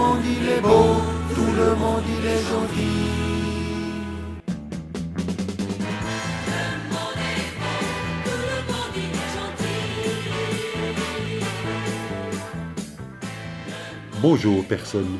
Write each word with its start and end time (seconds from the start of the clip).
monde 0.00 0.24
il 0.24 0.48
est 0.48 0.60
beau, 0.62 0.96
tout 1.34 1.52
le 1.60 1.74
monde 1.76 2.02
il 2.16 2.26
est 2.26 2.44
gentil. 2.50 2.96
Bonjour 14.22 14.64
personne. 14.66 15.18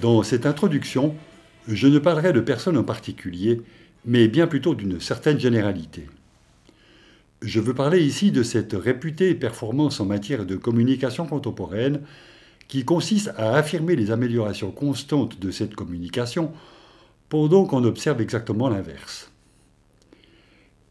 Dans 0.00 0.22
cette 0.22 0.46
introduction, 0.46 1.14
je 1.68 1.86
ne 1.86 1.98
parlerai 1.98 2.32
de 2.32 2.40
personne 2.40 2.78
en 2.78 2.84
particulier, 2.84 3.60
mais 4.06 4.28
bien 4.28 4.46
plutôt 4.46 4.74
d'une 4.74 5.00
certaine 5.00 5.38
généralité. 5.38 6.06
Je 7.42 7.60
veux 7.60 7.74
parler 7.74 8.00
ici 8.02 8.32
de 8.32 8.42
cette 8.42 8.72
réputée 8.72 9.34
performance 9.34 10.00
en 10.00 10.06
matière 10.06 10.46
de 10.46 10.56
communication 10.56 11.26
contemporaine 11.26 12.00
qui 12.70 12.84
consiste 12.84 13.32
à 13.36 13.56
affirmer 13.56 13.96
les 13.96 14.12
améliorations 14.12 14.70
constantes 14.70 15.40
de 15.40 15.50
cette 15.50 15.74
communication 15.74 16.52
pendant 17.28 17.64
qu'on 17.64 17.82
observe 17.82 18.20
exactement 18.20 18.68
l'inverse. 18.68 19.32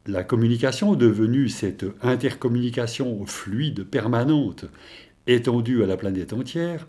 La 0.06 0.26
communication 0.26 0.96
devenue 0.96 1.48
cette 1.48 1.86
intercommunication 2.02 3.26
fluide, 3.26 3.86
permanente, 3.86 4.66
étendue 5.26 5.82
à 5.82 5.88
la 5.88 5.96
planète 5.96 6.34
entière, 6.34 6.86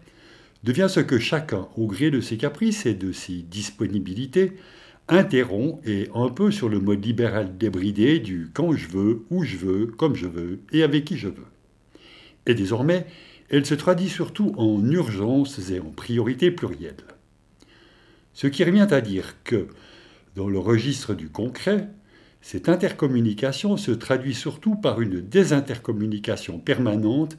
devient 0.65 0.89
ce 0.91 0.99
que 0.99 1.21
chacun, 1.21 1.69
au 1.77 1.87
gré 1.87 2.11
de 2.11 2.21
ses 2.21 2.37
caprices 2.37 2.85
et 2.85 2.95
de 2.95 3.13
ses 3.13 3.43
disponibilités, 3.43 4.55
interrompt 5.07 5.87
et 5.87 6.09
un 6.17 6.31
peu 6.31 6.51
sur 6.51 6.69
le 6.69 6.81
mode 6.81 7.05
libéral 7.05 7.57
débridé 7.57 8.19
du 8.19 8.51
quand 8.53 8.73
je 8.73 8.89
veux, 8.89 9.25
où 9.31 9.45
je 9.45 9.57
veux, 9.57 9.87
comme 9.87 10.17
je 10.17 10.27
veux 10.27 10.59
et 10.73 10.83
avec 10.83 11.05
qui 11.05 11.17
je 11.17 11.29
veux. 11.29 11.47
Et 12.47 12.55
désormais, 12.55 13.07
elle 13.51 13.67
se 13.67 13.75
traduit 13.75 14.09
surtout 14.09 14.55
en 14.57 14.83
urgences 14.89 15.71
et 15.71 15.81
en 15.81 15.91
priorités 15.91 16.51
plurielles. 16.51 16.95
Ce 18.33 18.47
qui 18.47 18.63
revient 18.65 18.87
à 18.91 19.01
dire 19.01 19.35
que, 19.43 19.67
dans 20.37 20.49
le 20.49 20.59
registre 20.59 21.15
du 21.15 21.29
concret, 21.29 21.89
cette 22.41 22.69
intercommunication 22.69 23.77
se 23.77 23.91
traduit 23.91 24.35
surtout 24.35 24.77
par 24.77 25.01
une 25.01 25.21
désintercommunication 25.21 26.59
permanente 26.59 27.37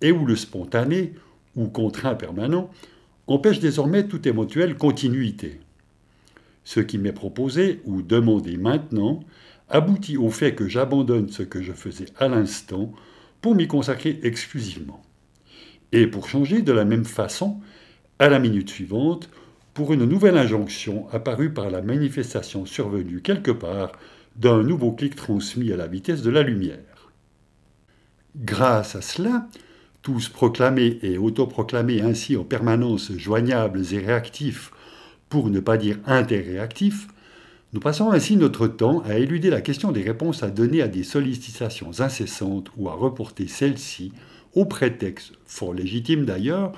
et 0.00 0.10
où 0.12 0.26
le 0.26 0.36
spontané, 0.36 1.14
ou 1.54 1.68
contraint 1.68 2.16
permanent, 2.16 2.70
empêche 3.28 3.60
désormais 3.60 4.08
toute 4.08 4.26
éventuelle 4.26 4.76
continuité. 4.76 5.60
Ce 6.64 6.80
qui 6.80 6.98
m'est 6.98 7.12
proposé 7.12 7.80
ou 7.84 8.02
demandé 8.02 8.56
maintenant 8.56 9.20
aboutit 9.68 10.16
au 10.16 10.28
fait 10.28 10.54
que 10.54 10.68
j'abandonne 10.68 11.28
ce 11.28 11.42
que 11.42 11.62
je 11.62 11.72
faisais 11.72 12.06
à 12.18 12.28
l'instant 12.28 12.92
pour 13.40 13.54
m'y 13.54 13.68
consacrer 13.68 14.20
exclusivement. 14.22 15.02
Et 15.92 16.06
pour 16.06 16.28
changer 16.28 16.62
de 16.62 16.72
la 16.72 16.84
même 16.84 17.04
façon, 17.04 17.60
à 18.18 18.28
la 18.28 18.38
minute 18.38 18.70
suivante, 18.70 19.28
pour 19.74 19.92
une 19.92 20.04
nouvelle 20.04 20.36
injonction 20.36 21.06
apparue 21.12 21.52
par 21.52 21.70
la 21.70 21.82
manifestation 21.82 22.66
survenue 22.66 23.20
quelque 23.22 23.50
part 23.50 23.92
d'un 24.36 24.62
nouveau 24.62 24.92
clic 24.92 25.16
transmis 25.16 25.72
à 25.72 25.76
la 25.76 25.86
vitesse 25.86 26.22
de 26.22 26.30
la 26.30 26.42
lumière. 26.42 27.10
Grâce 28.36 28.96
à 28.96 29.02
cela, 29.02 29.48
tous 30.00 30.28
proclamés 30.28 30.98
et 31.02 31.18
autoproclamés 31.18 32.00
ainsi 32.00 32.36
en 32.36 32.44
permanence 32.44 33.12
joignables 33.12 33.82
et 33.92 33.98
réactifs 33.98 34.72
pour 35.28 35.50
ne 35.50 35.60
pas 35.60 35.76
dire 35.76 35.98
interréactif, 36.06 37.08
nous 37.72 37.80
passons 37.80 38.10
ainsi 38.10 38.36
notre 38.36 38.66
temps 38.66 39.02
à 39.06 39.16
éluder 39.16 39.48
la 39.48 39.62
question 39.62 39.92
des 39.92 40.02
réponses 40.02 40.42
à 40.42 40.50
donner 40.50 40.82
à 40.82 40.88
des 40.88 41.04
sollicitations 41.04 42.00
incessantes 42.00 42.70
ou 42.76 42.88
à 42.88 42.92
reporter 42.92 43.48
celles-ci 43.48 44.12
au 44.54 44.64
prétexte, 44.64 45.32
fort 45.46 45.74
légitime 45.74 46.24
d'ailleurs, 46.24 46.72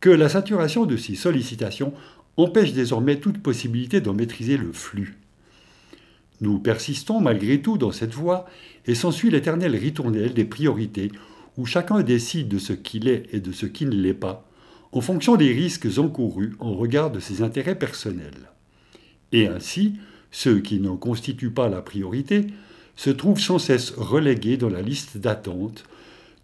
que 0.00 0.10
la 0.10 0.28
saturation 0.28 0.86
de 0.86 0.96
ces 0.96 1.14
sollicitations 1.14 1.92
empêche 2.36 2.72
désormais 2.72 3.20
toute 3.20 3.42
possibilité 3.42 4.00
d'en 4.00 4.12
maîtriser 4.12 4.56
le 4.56 4.72
flux. 4.72 5.18
Nous 6.40 6.58
persistons 6.58 7.20
malgré 7.20 7.60
tout 7.60 7.78
dans 7.78 7.92
cette 7.92 8.12
voie 8.12 8.46
et 8.86 8.94
s'ensuit 8.94 9.30
l'éternel 9.30 9.76
ritournelle 9.76 10.34
des 10.34 10.44
priorités 10.44 11.10
où 11.56 11.64
chacun 11.64 12.02
décide 12.02 12.48
de 12.48 12.58
ce 12.58 12.72
qu'il 12.72 13.08
est 13.08 13.32
et 13.32 13.40
de 13.40 13.52
ce 13.52 13.66
qui 13.66 13.86
ne 13.86 13.94
l'est 13.94 14.14
pas, 14.14 14.48
en 14.92 15.00
fonction 15.00 15.36
des 15.36 15.52
risques 15.52 15.98
encourus 15.98 16.54
en 16.58 16.74
regard 16.74 17.10
de 17.10 17.20
ses 17.20 17.42
intérêts 17.42 17.78
personnels. 17.78 18.50
Et 19.32 19.46
ainsi, 19.46 19.94
ceux 20.30 20.60
qui 20.60 20.80
n'en 20.80 20.96
constituent 20.96 21.50
pas 21.50 21.68
la 21.68 21.80
priorité 21.80 22.48
se 22.96 23.10
trouvent 23.10 23.40
sans 23.40 23.58
cesse 23.58 23.90
relégués 23.90 24.56
dans 24.56 24.68
la 24.68 24.82
liste 24.82 25.18
d'attente, 25.18 25.84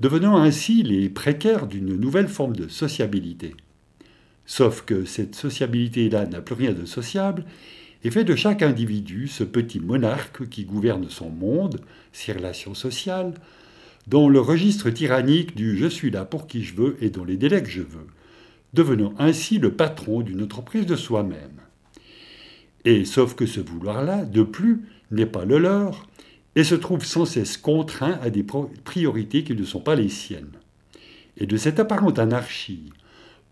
devenant 0.01 0.39
ainsi 0.39 0.83
les 0.83 1.09
précaires 1.09 1.67
d'une 1.67 1.97
nouvelle 1.97 2.29
forme 2.29 2.57
de 2.57 2.69
sociabilité. 2.69 3.55
Sauf 4.47 4.83
que 4.83 5.05
cette 5.05 5.35
sociabilité-là 5.37 6.27
n'a 6.27 6.41
plus 6.41 6.55
rien 6.55 6.73
de 6.73 6.85
sociable 6.85 7.45
et 8.03 8.11
fait 8.11 8.25
de 8.25 8.35
chaque 8.35 8.63
individu 8.63 9.29
ce 9.29 9.45
petit 9.45 9.79
monarque 9.79 10.49
qui 10.49 10.65
gouverne 10.65 11.09
son 11.09 11.29
monde, 11.29 11.81
ses 12.13 12.33
relations 12.33 12.75
sociales, 12.75 13.35
dans 14.09 14.29
le 14.29 14.41
registre 14.41 14.91
tyrannique 14.91 15.55
du 15.55 15.77
je 15.77 15.87
suis 15.87 16.11
là 16.11 16.25
pour 16.25 16.47
qui 16.47 16.65
je 16.65 16.75
veux 16.75 16.97
et 17.01 17.11
dans 17.11 17.25
les 17.25 17.37
délais 17.37 17.63
que 17.63 17.69
je 17.69 17.83
veux, 17.83 18.07
devenant 18.73 19.15
ainsi 19.19 19.59
le 19.59 19.73
patron 19.73 20.23
d'une 20.23 20.43
entreprise 20.43 20.87
de 20.87 20.97
soi-même. 20.97 21.61
Et 22.87 23.05
sauf 23.05 23.35
que 23.35 23.45
ce 23.45 23.61
vouloir-là, 23.61 24.25
de 24.25 24.43
plus, 24.43 24.83
n'est 25.11 25.27
pas 25.27 25.45
le 25.45 25.59
leur, 25.59 26.09
et 26.57 26.65
se 26.65 26.75
trouve 26.75 27.05
sans 27.05 27.25
cesse 27.25 27.57
contraint 27.57 28.19
à 28.23 28.31
des 28.31 28.45
priorités 28.85 29.45
qui 29.45 29.55
ne 29.55 29.65
sont 29.65 29.81
pas 29.81 29.95
les 29.95 30.09
siennes. 30.09 30.53
Et 31.37 31.47
de 31.47 31.57
cette 31.57 31.81
apparente 31.81 32.19
anarchie, 32.19 32.91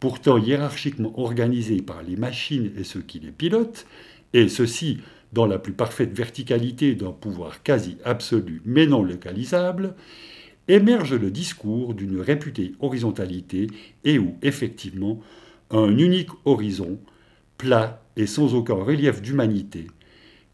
pourtant 0.00 0.38
hiérarchiquement 0.38 1.18
organisée 1.18 1.82
par 1.82 2.02
les 2.02 2.16
machines 2.16 2.72
et 2.76 2.84
ceux 2.84 3.02
qui 3.02 3.20
les 3.20 3.30
pilotent, 3.30 3.86
et 4.32 4.48
ceci 4.48 4.98
dans 5.32 5.46
la 5.46 5.58
plus 5.58 5.72
parfaite 5.72 6.16
verticalité 6.16 6.94
d'un 6.94 7.12
pouvoir 7.12 7.62
quasi 7.62 7.98
absolu 8.04 8.62
mais 8.64 8.86
non 8.86 9.02
localisable, 9.02 9.94
émerge 10.68 11.14
le 11.14 11.30
discours 11.30 11.94
d'une 11.94 12.20
réputée 12.20 12.72
horizontalité 12.80 13.68
et 14.04 14.18
où, 14.18 14.36
effectivement, 14.42 15.20
un 15.70 15.96
unique 15.96 16.30
horizon, 16.44 16.98
plat 17.56 18.02
et 18.16 18.26
sans 18.26 18.54
aucun 18.54 18.74
relief 18.74 19.20
d'humanité, 19.22 19.86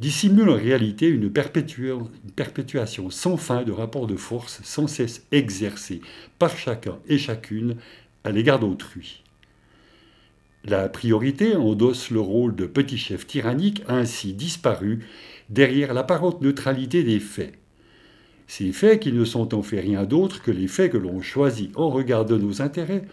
dissimule 0.04 0.50
en 0.50 0.56
réalité 0.56 1.08
une, 1.08 1.30
perpétuation 1.30 3.08
sans 3.08 3.38
fin 3.38 3.62
de 3.62 3.72
rapports 3.72 4.06
de 4.06 4.16
force 4.16 4.60
sans 4.62 4.86
cesse 4.86 5.26
exercés 5.32 6.02
par 6.38 6.58
chacun 6.58 6.98
et 7.08 7.16
chacune 7.16 7.76
à 8.22 8.30
l'égard 8.30 8.58
d'autrui. 8.58 9.22
La 10.66 10.90
priorité 10.90 11.56
endosse 11.56 12.10
le 12.10 12.20
rôle 12.20 12.54
de 12.54 12.66
petit 12.66 12.98
chef 12.98 13.26
tyrannique 13.26 13.82
ainsi 13.88 14.34
disparu 14.34 15.06
derrière 15.48 15.94
l'apparente 15.94 16.42
neutralité 16.42 17.02
des 17.02 17.18
faits 17.18 17.54
ces 18.46 18.72
faits 18.72 19.00
qui 19.00 19.10
ne 19.10 19.24
sont 19.24 19.54
en 19.54 19.62
fait 19.62 19.80
rien 19.80 20.04
d'autre 20.04 20.42
que 20.42 20.50
les 20.50 20.68
faits 20.68 20.92
que 20.92 20.98
l'on 20.98 21.22
choisit 21.22 21.74
en 21.78 21.88
regard 21.88 22.26
de 22.26 22.36
nos 22.36 22.60
intérêts 22.60 23.06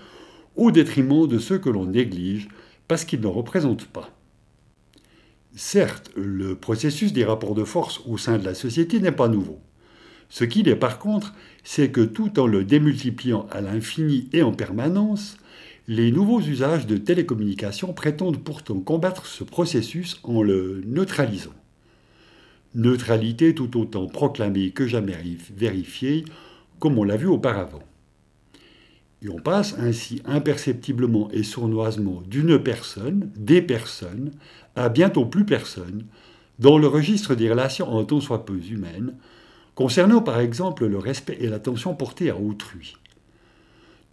au 0.57 0.71
détriment 0.71 1.25
de 1.25 1.39
ceux 1.39 1.57
que 1.57 1.69
l'on 1.69 1.85
néglige 1.85 2.49
parce 2.89 3.05
qu'ils 3.05 3.21
ne 3.21 3.27
représentent 3.27 3.87
pas. 3.87 4.09
Certes, 5.55 6.11
le 6.15 6.55
processus 6.55 7.13
des 7.13 7.25
rapports 7.25 7.55
de 7.55 7.63
force 7.63 8.01
au 8.05 8.17
sein 8.17 8.37
de 8.37 8.45
la 8.45 8.53
société 8.53 8.99
n'est 8.99 9.11
pas 9.11 9.27
nouveau. 9.27 9.59
Ce 10.29 10.45
qu'il 10.45 10.69
est 10.69 10.75
par 10.75 10.97
contre, 10.97 11.33
c'est 11.63 11.91
que 11.91 12.01
tout 12.01 12.39
en 12.39 12.47
le 12.47 12.63
démultipliant 12.63 13.47
à 13.51 13.61
l'infini 13.61 14.29
et 14.31 14.43
en 14.43 14.53
permanence, 14.53 15.37
les 15.87 16.11
nouveaux 16.11 16.39
usages 16.39 16.87
de 16.87 16.97
télécommunications 16.97 17.91
prétendent 17.93 18.41
pourtant 18.41 18.79
combattre 18.79 19.25
ce 19.25 19.43
processus 19.43 20.19
en 20.23 20.41
le 20.41 20.81
neutralisant 20.85 21.51
neutralité 22.75 23.53
tout 23.53 23.79
autant 23.79 24.07
proclamée 24.07 24.71
que 24.71 24.87
jamais 24.87 25.15
vérifiée, 25.55 26.25
comme 26.79 26.97
on 26.97 27.03
l'a 27.03 27.17
vu 27.17 27.27
auparavant. 27.27 27.83
Et 29.23 29.29
on 29.29 29.37
passe 29.37 29.75
ainsi 29.77 30.21
imperceptiblement 30.25 31.29
et 31.31 31.43
sournoisement 31.43 32.23
d'une 32.25 32.57
personne, 32.57 33.31
des 33.35 33.61
personnes, 33.61 34.31
à 34.75 34.89
bientôt 34.89 35.25
plus 35.25 35.45
personne, 35.45 36.05
dans 36.57 36.77
le 36.77 36.87
registre 36.87 37.35
des 37.35 37.49
relations 37.49 37.91
en 37.91 38.03
tant 38.03 38.19
soit 38.19 38.45
peu 38.45 38.57
humaines, 38.57 39.15
concernant 39.75 40.21
par 40.21 40.39
exemple 40.39 40.85
le 40.85 40.97
respect 40.97 41.37
et 41.39 41.47
l'attention 41.47 41.93
portés 41.93 42.29
à 42.29 42.37
autrui. 42.37 42.97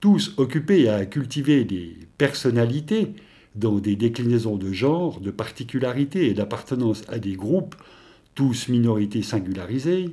Tous 0.01 0.35
occupés 0.37 0.89
à 0.89 1.05
cultiver 1.07 1.65
des 1.65 1.97
personnalités 2.19 3.15
dans 3.55 3.79
des 3.79 3.97
déclinaisons 3.97 4.57
de 4.57 4.73
genre, 4.73 5.21
de 5.21 5.31
particularités 5.31 6.29
et 6.29 6.35
d'appartenance 6.35 7.03
à 7.09 7.19
des 7.19 7.35
groupes 7.35 7.75
tous 8.35 8.69
minorités 8.69 9.23
singularisées, 9.23 10.13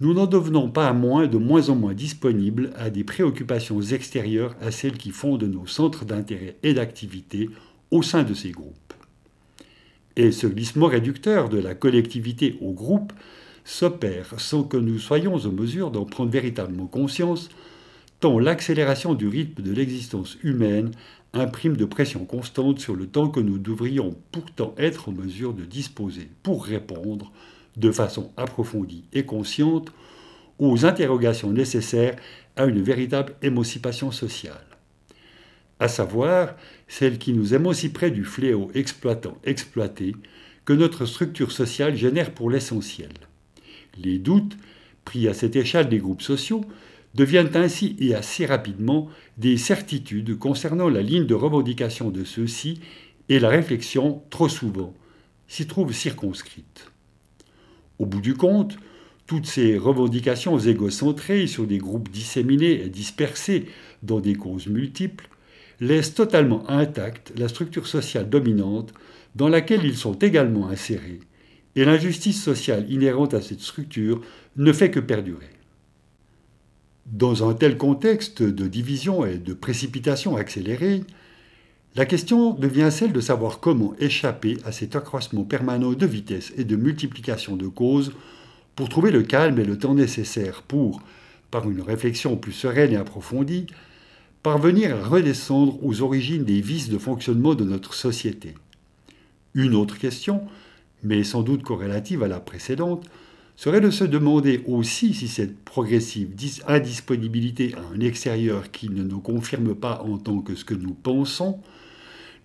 nous 0.00 0.12
n'en 0.12 0.26
devenons 0.26 0.70
pas 0.70 0.92
moins 0.92 1.26
de 1.26 1.38
moins 1.38 1.68
en 1.68 1.76
moins 1.76 1.94
disponibles 1.94 2.72
à 2.76 2.90
des 2.90 3.04
préoccupations 3.04 3.80
extérieures 3.80 4.56
à 4.60 4.70
celles 4.70 4.98
qui 4.98 5.10
fondent 5.10 5.44
nos 5.44 5.66
centres 5.66 6.04
d'intérêt 6.04 6.56
et 6.62 6.74
d'activité 6.74 7.48
au 7.90 8.02
sein 8.02 8.24
de 8.24 8.34
ces 8.34 8.50
groupes. 8.50 8.94
Et 10.16 10.32
ce 10.32 10.46
glissement 10.46 10.86
réducteur 10.86 11.48
de 11.48 11.58
la 11.58 11.74
collectivité 11.74 12.58
au 12.60 12.72
groupe 12.72 13.12
s'opère 13.64 14.38
sans 14.38 14.64
que 14.64 14.76
nous 14.76 14.98
soyons 14.98 15.36
en 15.36 15.52
mesure 15.52 15.90
d'en 15.90 16.04
prendre 16.04 16.30
véritablement 16.30 16.86
conscience, 16.86 17.48
tant 18.20 18.38
l'accélération 18.38 19.14
du 19.14 19.28
rythme 19.28 19.62
de 19.62 19.72
l'existence 19.72 20.38
humaine 20.42 20.90
imprime 21.32 21.76
de 21.76 21.84
pression 21.84 22.24
constante 22.24 22.78
sur 22.78 22.94
le 22.94 23.06
temps 23.06 23.28
que 23.28 23.40
nous 23.40 23.58
devrions 23.58 24.16
pourtant 24.30 24.74
être 24.76 25.08
en 25.08 25.12
mesure 25.12 25.52
de 25.52 25.64
disposer 25.64 26.28
pour 26.42 26.64
répondre 26.64 27.32
de 27.76 27.90
façon 27.90 28.32
approfondie 28.36 29.04
et 29.12 29.24
consciente 29.24 29.92
aux 30.58 30.86
interrogations 30.86 31.50
nécessaires 31.50 32.16
à 32.56 32.64
une 32.66 32.82
véritable 32.82 33.34
émancipation 33.42 34.12
sociale, 34.12 34.66
à 35.80 35.88
savoir 35.88 36.54
celle 36.86 37.18
qui 37.18 37.32
nous 37.32 37.54
émanciperait 37.54 38.12
du 38.12 38.24
fléau 38.24 38.70
exploitant-exploité 38.74 40.14
que 40.64 40.72
notre 40.72 41.06
structure 41.06 41.52
sociale 41.52 41.96
génère 41.96 42.32
pour 42.32 42.50
l'essentiel. 42.50 43.10
Les 43.98 44.18
doutes, 44.18 44.56
pris 45.04 45.28
à 45.28 45.34
cette 45.34 45.56
échelle 45.56 45.88
des 45.88 45.98
groupes 45.98 46.22
sociaux, 46.22 46.64
deviennent 47.14 47.56
ainsi 47.56 47.96
et 47.98 48.14
assez 48.14 48.46
rapidement 48.46 49.08
des 49.36 49.56
certitudes 49.56 50.38
concernant 50.38 50.88
la 50.88 51.02
ligne 51.02 51.26
de 51.26 51.34
revendication 51.34 52.10
de 52.10 52.24
ceux-ci 52.24 52.80
et 53.28 53.38
la 53.38 53.48
réflexion, 53.48 54.22
trop 54.30 54.48
souvent, 54.48 54.94
s'y 55.46 55.66
trouve 55.66 55.92
circonscrite. 55.92 56.93
Au 57.98 58.06
bout 58.06 58.20
du 58.20 58.34
compte, 58.34 58.76
toutes 59.26 59.46
ces 59.46 59.78
revendications 59.78 60.58
égocentrées 60.58 61.46
sur 61.46 61.66
des 61.66 61.78
groupes 61.78 62.10
disséminés 62.10 62.84
et 62.84 62.88
dispersés 62.88 63.66
dans 64.02 64.20
des 64.20 64.34
causes 64.34 64.66
multiples 64.66 65.28
laissent 65.80 66.14
totalement 66.14 66.68
intacte 66.68 67.32
la 67.36 67.48
structure 67.48 67.86
sociale 67.86 68.28
dominante 68.28 68.92
dans 69.34 69.48
laquelle 69.48 69.84
ils 69.84 69.96
sont 69.96 70.14
également 70.14 70.68
insérés, 70.68 71.20
et 71.74 71.84
l'injustice 71.84 72.42
sociale 72.42 72.90
inhérente 72.90 73.34
à 73.34 73.40
cette 73.40 73.60
structure 73.60 74.20
ne 74.56 74.72
fait 74.72 74.90
que 74.90 75.00
perdurer. 75.00 75.50
Dans 77.06 77.48
un 77.48 77.54
tel 77.54 77.76
contexte 77.76 78.42
de 78.42 78.66
division 78.66 79.26
et 79.26 79.38
de 79.38 79.52
précipitation 79.52 80.36
accélérée, 80.36 81.02
la 81.96 82.06
question 82.06 82.54
devient 82.54 82.88
celle 82.90 83.12
de 83.12 83.20
savoir 83.20 83.60
comment 83.60 83.94
échapper 84.00 84.58
à 84.64 84.72
cet 84.72 84.96
accroissement 84.96 85.44
permanent 85.44 85.92
de 85.92 86.06
vitesse 86.06 86.52
et 86.56 86.64
de 86.64 86.74
multiplication 86.74 87.54
de 87.54 87.68
causes 87.68 88.12
pour 88.74 88.88
trouver 88.88 89.12
le 89.12 89.22
calme 89.22 89.60
et 89.60 89.64
le 89.64 89.78
temps 89.78 89.94
nécessaires 89.94 90.62
pour, 90.62 91.02
par 91.52 91.70
une 91.70 91.80
réflexion 91.80 92.36
plus 92.36 92.52
sereine 92.52 92.92
et 92.92 92.96
approfondie, 92.96 93.66
parvenir 94.42 94.96
à 94.96 95.06
redescendre 95.06 95.78
aux 95.84 96.02
origines 96.02 96.44
des 96.44 96.60
vices 96.60 96.88
de 96.88 96.98
fonctionnement 96.98 97.54
de 97.54 97.62
notre 97.62 97.94
société. 97.94 98.54
Une 99.54 99.76
autre 99.76 99.96
question, 99.96 100.42
mais 101.04 101.22
sans 101.22 101.42
doute 101.42 101.62
corrélative 101.62 102.24
à 102.24 102.28
la 102.28 102.40
précédente, 102.40 103.06
serait 103.54 103.80
de 103.80 103.90
se 103.90 104.02
demander 104.02 104.64
aussi 104.66 105.14
si 105.14 105.28
cette 105.28 105.56
progressive 105.60 106.30
indisponibilité 106.66 107.72
à 107.76 107.94
un 107.94 108.00
extérieur 108.00 108.72
qui 108.72 108.90
ne 108.90 109.04
nous 109.04 109.20
confirme 109.20 109.76
pas 109.76 110.02
en 110.02 110.18
tant 110.18 110.40
que 110.40 110.56
ce 110.56 110.64
que 110.64 110.74
nous 110.74 110.94
pensons 110.94 111.60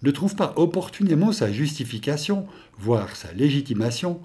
ne 0.02 0.12
trouve 0.12 0.36
pas 0.36 0.54
opportunément 0.56 1.32
sa 1.32 1.52
justification, 1.52 2.48
voire 2.78 3.16
sa 3.16 3.34
légitimation, 3.34 4.22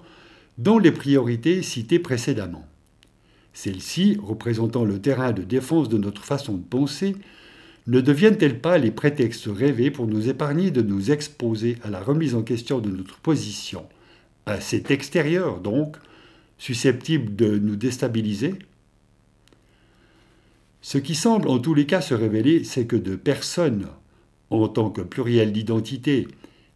dans 0.57 0.79
les 0.79 0.91
priorités 0.91 1.61
citées 1.61 1.99
précédemment. 1.99 2.65
Celles-ci, 3.53 4.17
représentant 4.21 4.85
le 4.85 4.99
terrain 4.99 5.31
de 5.31 5.43
défense 5.43 5.89
de 5.89 5.97
notre 5.97 6.23
façon 6.23 6.53
de 6.53 6.63
penser, 6.63 7.15
ne 7.87 8.01
deviennent-elles 8.01 8.59
pas 8.59 8.77
les 8.77 8.91
prétextes 8.91 9.47
rêvés 9.47 9.91
pour 9.91 10.07
nous 10.07 10.27
épargner 10.27 10.71
de 10.71 10.81
nous 10.81 11.11
exposer 11.11 11.77
à 11.83 11.89
la 11.89 12.01
remise 12.01 12.35
en 12.35 12.41
question 12.41 12.79
de 12.79 12.89
notre 12.89 13.17
position, 13.19 13.85
à 14.45 14.59
cet 14.59 14.91
extérieur 14.91 15.59
donc, 15.59 15.97
susceptible 16.57 17.35
de 17.35 17.57
nous 17.57 17.75
déstabiliser? 17.75 18.55
Ce 20.81 20.97
qui 20.97 21.15
semble 21.15 21.47
en 21.47 21.59
tous 21.59 21.73
les 21.73 21.85
cas 21.85 22.01
se 22.01 22.13
révéler, 22.13 22.63
c'est 22.63 22.85
que 22.85 22.95
de 22.95 23.15
personne 23.15 23.87
en 24.49 24.67
tant 24.67 24.89
que 24.89 25.01
pluriel 25.01 25.51
d'identité 25.51 26.27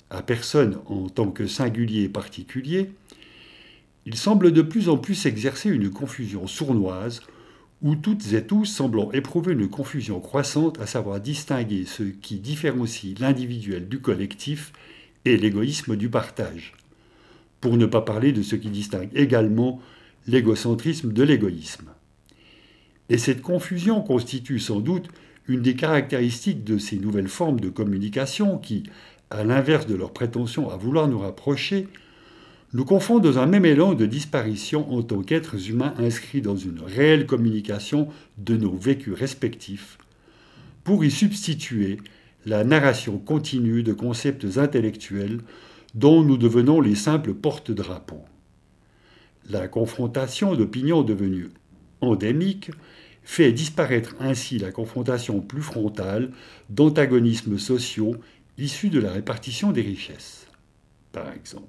à 0.10 0.21
personne 0.21 0.80
en 0.88 1.10
tant 1.10 1.30
que 1.31 1.48
singulier 1.48 2.10
particulier, 2.10 2.92
il 4.06 4.16
semble 4.16 4.51
de 4.51 4.62
plus 4.62 4.89
en 4.89 4.98
plus 4.98 5.16
s'exercer 5.16 5.69
une 5.69 5.89
confusion 5.89 6.48
sournoise 6.48 7.21
où 7.81 7.95
toutes 7.95 8.33
et 8.33 8.44
tous 8.44 8.66
semblent 8.66 9.07
éprouver 9.13 9.54
une 9.54 9.69
confusion 9.69 10.19
croissante 10.19 10.80
à 10.80 10.88
savoir 10.88 11.19
distinguer 11.21 11.86
ce 11.86 12.04
qui 12.04 12.38
différencie 12.38 13.18
l'individuel 13.19 13.88
du 13.88 14.00
collectif 14.00 14.74
et 15.25 15.38
l'égoïsme 15.38 15.95
du 15.95 16.10
partage, 16.10 16.74
pour 17.62 17.77
ne 17.77 17.86
pas 17.86 18.01
parler 18.01 18.31
de 18.31 18.42
ce 18.42 18.56
qui 18.56 18.69
distingue 18.69 19.10
également 19.16 19.81
l'égocentrisme 20.27 21.13
de 21.13 21.24
l'égoïsme. 21.24 21.89
Et 23.10 23.18
cette 23.18 23.42
confusion 23.42 24.01
constitue 24.01 24.60
sans 24.60 24.80
doute 24.80 25.10
une 25.50 25.62
des 25.63 25.75
caractéristiques 25.75 26.63
de 26.63 26.78
ces 26.78 26.98
nouvelles 26.98 27.28
formes 27.28 27.60
de 27.60 27.69
communication 27.69 28.60
qui, 28.60 28.84
à 29.31 29.44
l'inverse 29.44 29.88
de 29.88 29.96
leur 29.96 30.13
prétention 30.13 30.69
à 30.69 30.78
vouloir 30.78 31.07
nous 31.07 31.18
rapprocher, 31.18 31.88
nous 32.74 32.86
confondent 32.86 33.24
dans 33.24 33.40
un 33.40 33.48
même 33.48 33.66
élan 33.66 33.96
de 33.96 34.06
disparition 34.06 34.94
en 34.94 35.01
tant 35.01 35.24
qu'êtres 35.24 35.69
humains 35.69 35.96
inscrits 35.98 36.42
dans 36.42 36.56
une 36.56 36.81
réelle 36.81 37.25
communication 37.25 38.10
de 38.38 38.56
nos 38.56 38.75
vécus 38.75 39.16
respectifs, 39.16 39.98
pour 40.84 41.04
y 41.04 41.10
substituer 41.10 41.98
la 42.45 42.63
narration 42.63 43.18
continue 43.18 43.81
de 43.81 43.92
concepts 43.92 44.45
intellectuels 44.57 45.40
dont 45.95 46.24
nous 46.24 46.38
devenons 46.38 46.80
les 46.80 46.95
simples 46.95 47.34
porte-drapeaux. 47.34 48.24
La 49.50 49.68
confrontation 49.68 50.54
d'opinions 50.56 51.02
devenues 51.02 51.50
endémiques 52.02 52.69
fait 53.30 53.52
disparaître 53.52 54.16
ainsi 54.20 54.58
la 54.58 54.72
confrontation 54.72 55.40
plus 55.40 55.62
frontale 55.62 56.31
d'antagonismes 56.72 57.60
sociaux 57.60 58.16
issus 58.58 58.90
de 58.90 59.00
la 59.00 59.12
répartition 59.12 59.72
des 59.72 59.84
richesses, 59.84 60.48
par 61.12 61.31
exemple. 61.31 61.68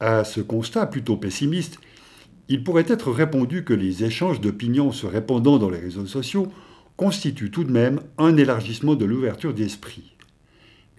À 0.00 0.24
ce 0.24 0.40
constat 0.40 0.86
plutôt 0.86 1.18
pessimiste, 1.18 1.80
il 2.48 2.64
pourrait 2.64 2.86
être 2.88 3.12
répondu 3.12 3.62
que 3.62 3.74
les 3.74 4.04
échanges 4.04 4.40
d'opinions 4.40 4.90
se 4.90 5.06
répandant 5.06 5.58
dans 5.58 5.68
les 5.68 5.80
réseaux 5.80 6.06
sociaux 6.06 6.50
constituent 6.96 7.50
tout 7.50 7.64
de 7.64 7.72
même 7.72 8.00
un 8.16 8.38
élargissement 8.38 8.94
de 8.94 9.04
l'ouverture 9.04 9.52
d'esprit. 9.52 10.14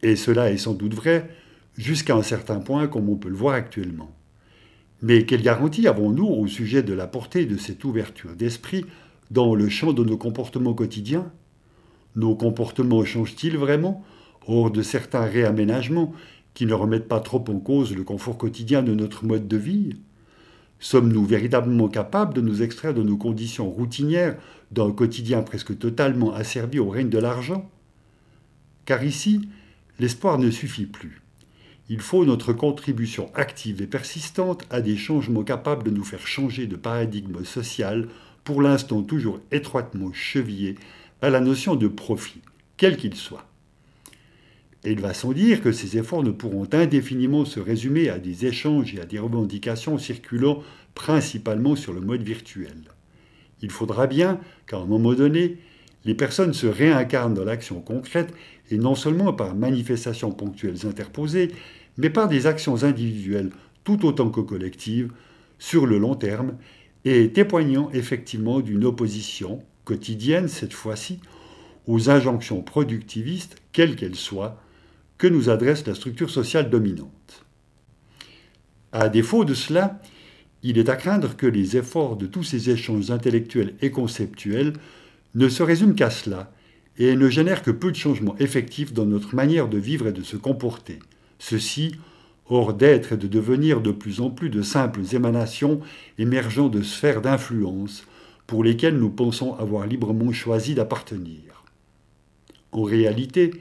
Et 0.04 0.16
cela 0.16 0.52
est 0.52 0.58
sans 0.58 0.76
doute 0.76 0.94
vrai 0.94 1.36
jusqu'à 1.76 2.16
un 2.16 2.24
certain 2.24 2.60
point 2.60 2.88
comme 2.88 3.10
on 3.10 3.16
peut 3.16 3.30
le 3.30 3.36
voir 3.36 3.56
actuellement. 3.56 4.12
Mais 5.02 5.26
quelle 5.26 5.42
garantie 5.42 5.88
avons-nous 5.88 6.28
au 6.28 6.48
sujet 6.48 6.82
de 6.82 6.94
la 6.94 7.08
portée 7.08 7.46
de 7.46 7.58
cette 7.58 7.84
ouverture 7.84 8.36
d'esprit 8.36 8.86
dans 9.30 9.54
le 9.54 9.70
champ 9.70 9.94
de 9.94 10.04
nos 10.04 10.18
comportements 10.18 10.74
quotidiens? 10.74 11.32
Nos 12.16 12.36
comportements 12.36 13.04
changent-ils 13.04 13.58
vraiment 13.58 14.04
hors 14.48 14.72
de 14.72 14.82
certains 14.82 15.26
réaménagements 15.26 16.14
qui 16.54 16.66
ne 16.66 16.74
remettent 16.74 17.10
pas 17.10 17.20
trop 17.20 17.44
en 17.50 17.60
cause 17.60 17.94
le 17.94 18.04
confort 18.04 18.38
quotidien 18.38 18.84
de 18.84 18.94
notre 18.94 19.26
mode 19.26 19.48
de 19.48 19.58
vie? 19.58 19.98
Sommes-nous 20.80 21.26
véritablement 21.26 21.90
capables 21.90 22.34
de 22.34 22.42
nous 22.42 22.62
extraire 22.62 22.94
de 22.94 23.04
nos 23.04 23.18
conditions 23.18 23.70
routinières 23.70 24.38
d'un 24.72 24.92
quotidien 24.92 25.42
presque 25.42 25.78
totalement 25.78 26.34
asservi 26.34 26.80
au 26.80 26.90
règne 26.90 27.10
de 27.10 27.18
l'argent? 27.18 27.70
Car 28.86 29.04
ici, 29.04 29.50
l'espoir 30.00 30.38
ne 30.38 30.52
suffit 30.52 30.86
plus. 30.86 31.25
Il 31.90 32.02
faut 32.02 32.26
notre 32.26 32.52
contribution 32.52 33.32
active 33.36 33.82
et 33.82 33.88
persistante 33.88 34.64
à 34.72 34.82
des 34.82 34.98
changements 34.98 35.44
capables 35.44 35.84
de 35.84 35.92
nous 35.92 36.04
faire 36.04 36.26
changer 36.26 36.66
de 36.66 36.76
paradigme 36.76 37.44
social, 37.44 38.08
pour 38.44 38.62
l'instant 38.62 39.02
toujours 39.02 39.40
étroitement 39.52 40.12
chevillé 40.14 40.76
à 41.22 41.30
la 41.30 41.40
notion 41.40 41.76
de 41.76 41.88
profit, 41.88 42.42
quel 42.78 42.98
qu'il 42.98 43.16
soit. 43.16 43.46
Et 44.84 44.92
il 44.92 45.00
va 45.00 45.14
sans 45.16 45.32
dire 45.32 45.62
que 45.62 45.72
ces 45.72 45.98
efforts 45.98 46.24
ne 46.24 46.32
pourront 46.32 46.68
indéfiniment 46.72 47.44
se 47.44 47.60
résumer 47.60 48.10
à 48.10 48.20
des 48.20 48.46
échanges 48.46 48.94
et 48.94 49.02
à 49.02 49.06
des 49.06 49.18
revendications 49.18 49.98
circulant 49.98 50.62
principalement 50.94 51.76
sur 51.76 51.92
le 51.92 52.02
mode 52.02 52.22
virtuel. 52.22 52.78
Il 53.62 53.72
faudra 53.72 54.06
bien 54.06 54.40
qu'à 54.68 54.78
un 54.78 54.86
moment 54.86 55.14
donné, 55.14 55.58
les 56.06 56.14
personnes 56.14 56.54
se 56.54 56.68
réincarnent 56.68 57.34
dans 57.34 57.44
l'action 57.44 57.82
concrète 57.82 58.34
et 58.70 58.78
non 58.78 58.96
seulement 58.96 59.34
par 59.34 59.56
manifestations 59.56 60.32
ponctuelles 60.32 60.86
interposées, 60.86 61.52
mais 61.98 62.10
par 62.10 62.28
des 62.28 62.48
actions 62.48 62.84
individuelles 62.84 63.52
tout 63.84 64.06
autant 64.06 64.30
que 64.30 64.42
collectives 64.42 65.12
sur 65.60 65.86
le 65.86 65.98
long 65.98 66.16
terme 66.16 66.58
et 67.06 67.32
témoignant 67.32 67.90
effectivement 67.92 68.60
d'une 68.60 68.86
opposition 68.86 69.64
quotidienne 69.84 70.48
cette 70.48 70.74
fois-ci 70.74 71.20
aux 71.88 72.10
injonctions 72.10 72.62
productivistes, 72.62 73.58
quelles 73.72 73.96
qu'elles 73.96 74.16
soient, 74.16 74.60
que 75.18 75.28
nous 75.28 75.50
adresse 75.50 75.86
la 75.86 75.96
structure 75.96 76.30
sociale 76.30 76.70
dominante. 76.70 77.46
À 78.92 79.08
défaut 79.08 79.46
de 79.46 79.54
cela, 79.54 80.00
il 80.64 80.80
est 80.80 80.90
à 80.90 80.96
craindre 80.96 81.36
que 81.36 81.46
les 81.46 81.78
efforts 81.78 82.16
de 82.18 82.26
tous 82.26 82.44
ces 82.44 82.72
échanges 82.72 83.12
intellectuels 83.12 83.76
et 83.82 83.92
conceptuels 83.92 84.74
ne 85.36 85.50
se 85.50 85.64
résument 85.64 85.94
qu'à 85.94 86.10
cela 86.10 86.52
et 86.98 87.16
ne 87.16 87.30
génèrent 87.30 87.62
que 87.62 87.72
peu 87.72 87.92
de 87.92 87.98
changements 87.98 88.38
effectifs 88.40 88.94
dans 88.94 89.06
notre 89.06 89.36
manière 89.36 89.68
de 89.68 89.78
vivre 89.78 90.08
et 90.08 90.14
de 90.14 90.24
se 90.24 90.38
comporter. 90.38 91.00
Ceci, 91.40 91.96
hors 92.48 92.74
d'être 92.74 93.14
et 93.14 93.18
de 93.18 93.28
devenir 93.28 93.82
de 93.82 93.92
plus 93.92 94.22
en 94.22 94.30
plus 94.30 94.50
de 94.50 94.62
simples 94.62 95.02
émanations 95.14 95.82
émergeant 96.18 96.70
de 96.70 96.82
sphères 96.82 97.22
d'influence, 97.22 98.06
pour 98.48 98.64
lesquels 98.64 98.98
nous 98.98 99.10
pensons 99.10 99.56
avoir 99.56 99.88
librement 99.88 100.32
choisi 100.32 100.76
d'appartenir. 100.76 101.64
En 102.72 102.84
réalité, 102.84 103.52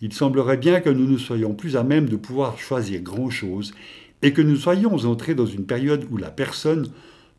il 0.00 0.12
semblerait 0.12 0.56
bien 0.56 0.80
que 0.80 0.90
nous 0.90 1.06
ne 1.06 1.18
soyons 1.18 1.54
plus 1.54 1.76
à 1.76 1.82
même 1.82 2.08
de 2.08 2.16
pouvoir 2.16 2.58
choisir 2.58 3.00
grand-chose 3.02 3.74
et 4.22 4.32
que 4.32 4.42
nous 4.42 4.56
soyons 4.56 4.94
entrés 5.04 5.34
dans 5.34 5.46
une 5.46 5.66
période 5.66 6.06
où 6.10 6.16
la 6.16 6.30
personne, 6.30 6.88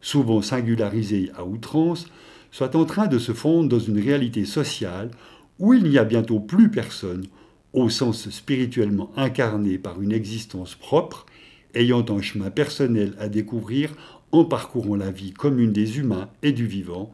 souvent 0.01 0.41
singularisée 0.41 1.31
à 1.36 1.45
outrance, 1.45 2.07
soit 2.51 2.75
en 2.75 2.85
train 2.85 3.07
de 3.07 3.19
se 3.19 3.33
fondre 3.33 3.69
dans 3.69 3.79
une 3.79 3.99
réalité 3.99 4.45
sociale 4.45 5.11
où 5.59 5.73
il 5.73 5.83
n'y 5.83 5.97
a 5.97 6.03
bientôt 6.03 6.39
plus 6.39 6.69
personne, 6.69 7.25
au 7.73 7.89
sens 7.89 8.29
spirituellement 8.29 9.11
incarné 9.15 9.77
par 9.77 10.01
une 10.01 10.11
existence 10.11 10.75
propre, 10.75 11.25
ayant 11.73 12.05
un 12.09 12.21
chemin 12.21 12.49
personnel 12.49 13.13
à 13.19 13.29
découvrir 13.29 13.93
en 14.31 14.45
parcourant 14.45 14.95
la 14.95 15.11
vie 15.11 15.33
commune 15.33 15.73
des 15.73 15.99
humains 15.99 16.29
et 16.43 16.51
du 16.51 16.65
vivant, 16.65 17.13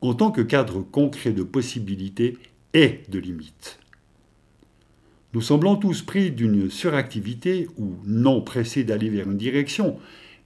en 0.00 0.14
tant 0.14 0.30
que 0.30 0.40
cadre 0.40 0.82
concret 0.82 1.32
de 1.32 1.42
possibilités 1.42 2.38
et 2.74 3.00
de 3.08 3.18
limites. 3.18 3.78
Nous 5.34 5.42
semblons 5.42 5.76
tous 5.76 6.02
pris 6.02 6.30
d'une 6.30 6.70
suractivité 6.70 7.68
ou 7.76 7.96
non 8.06 8.40
pressés 8.40 8.84
d'aller 8.84 9.10
vers 9.10 9.30
une 9.30 9.36
direction, 9.36 9.98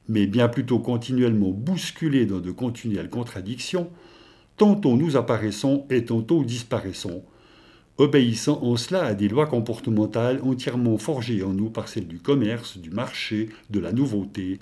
mais 0.08 0.26
bien 0.26 0.48
plutôt 0.48 0.80
continuellement 0.80 1.50
bousculés 1.50 2.26
dans 2.26 2.40
de 2.40 2.50
continuelles 2.50 3.10
contradictions, 3.10 3.90
tantôt 4.56 4.96
nous 4.96 5.16
apparaissons 5.16 5.86
et 5.90 6.04
tantôt 6.04 6.44
disparaissons, 6.44 7.22
obéissant 7.98 8.62
en 8.62 8.76
cela 8.76 9.04
à 9.04 9.14
des 9.14 9.28
lois 9.28 9.46
comportementales 9.46 10.40
entièrement 10.42 10.98
forgées 10.98 11.42
en 11.42 11.52
nous 11.52 11.70
par 11.70 11.88
celles 11.88 12.06
du 12.06 12.18
commerce, 12.18 12.78
du 12.78 12.90
marché, 12.90 13.48
de 13.70 13.80
la 13.80 13.92
nouveauté, 13.92 14.58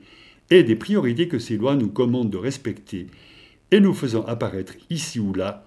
et 0.50 0.62
des 0.64 0.76
priorités 0.76 1.28
que 1.28 1.38
ces 1.38 1.56
lois 1.56 1.76
nous 1.76 1.88
commandent 1.88 2.30
de 2.30 2.36
respecter, 2.36 3.06
et 3.70 3.80
nous 3.80 3.94
faisant 3.94 4.24
apparaître 4.24 4.74
ici 4.90 5.20
ou 5.20 5.32
là 5.32 5.64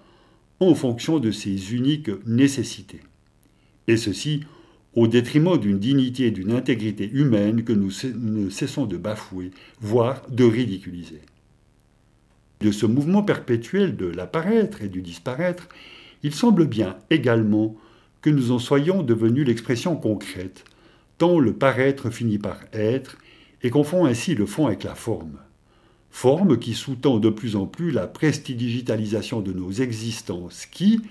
en 0.60 0.74
fonction 0.74 1.18
de 1.18 1.30
ces 1.30 1.74
uniques 1.74 2.10
nécessités. 2.26 3.00
Et 3.88 3.96
ceci 3.96 4.42
au 4.94 5.08
détriment 5.08 5.58
d'une 5.58 5.78
dignité 5.78 6.26
et 6.26 6.30
d'une 6.30 6.52
intégrité 6.52 7.10
humaine 7.12 7.64
que 7.64 7.72
nous 7.72 7.90
ne 8.16 8.48
cessons 8.48 8.86
de 8.86 8.96
bafouer, 8.96 9.50
voire 9.80 10.22
de 10.30 10.44
ridiculiser. 10.44 11.20
De 12.64 12.72
ce 12.72 12.86
mouvement 12.86 13.22
perpétuel 13.22 13.94
de 13.94 14.06
l'apparaître 14.06 14.80
et 14.80 14.88
du 14.88 15.02
disparaître, 15.02 15.68
il 16.22 16.34
semble 16.34 16.64
bien 16.64 16.96
également 17.10 17.76
que 18.22 18.30
nous 18.30 18.52
en 18.52 18.58
soyons 18.58 19.02
devenus 19.02 19.46
l'expression 19.46 19.96
concrète, 19.96 20.64
tant 21.18 21.38
le 21.38 21.52
paraître 21.52 22.08
finit 22.08 22.38
par 22.38 22.60
être, 22.72 23.18
et 23.62 23.68
confond 23.68 24.06
ainsi 24.06 24.34
le 24.34 24.46
fond 24.46 24.66
avec 24.66 24.82
la 24.82 24.94
forme. 24.94 25.40
Forme 26.10 26.58
qui 26.58 26.72
sous-tend 26.72 27.18
de 27.18 27.28
plus 27.28 27.54
en 27.54 27.66
plus 27.66 27.90
la 27.90 28.06
prestidigitalisation 28.06 29.42
de 29.42 29.52
nos 29.52 29.70
existences 29.70 30.64
qui, 30.64 31.02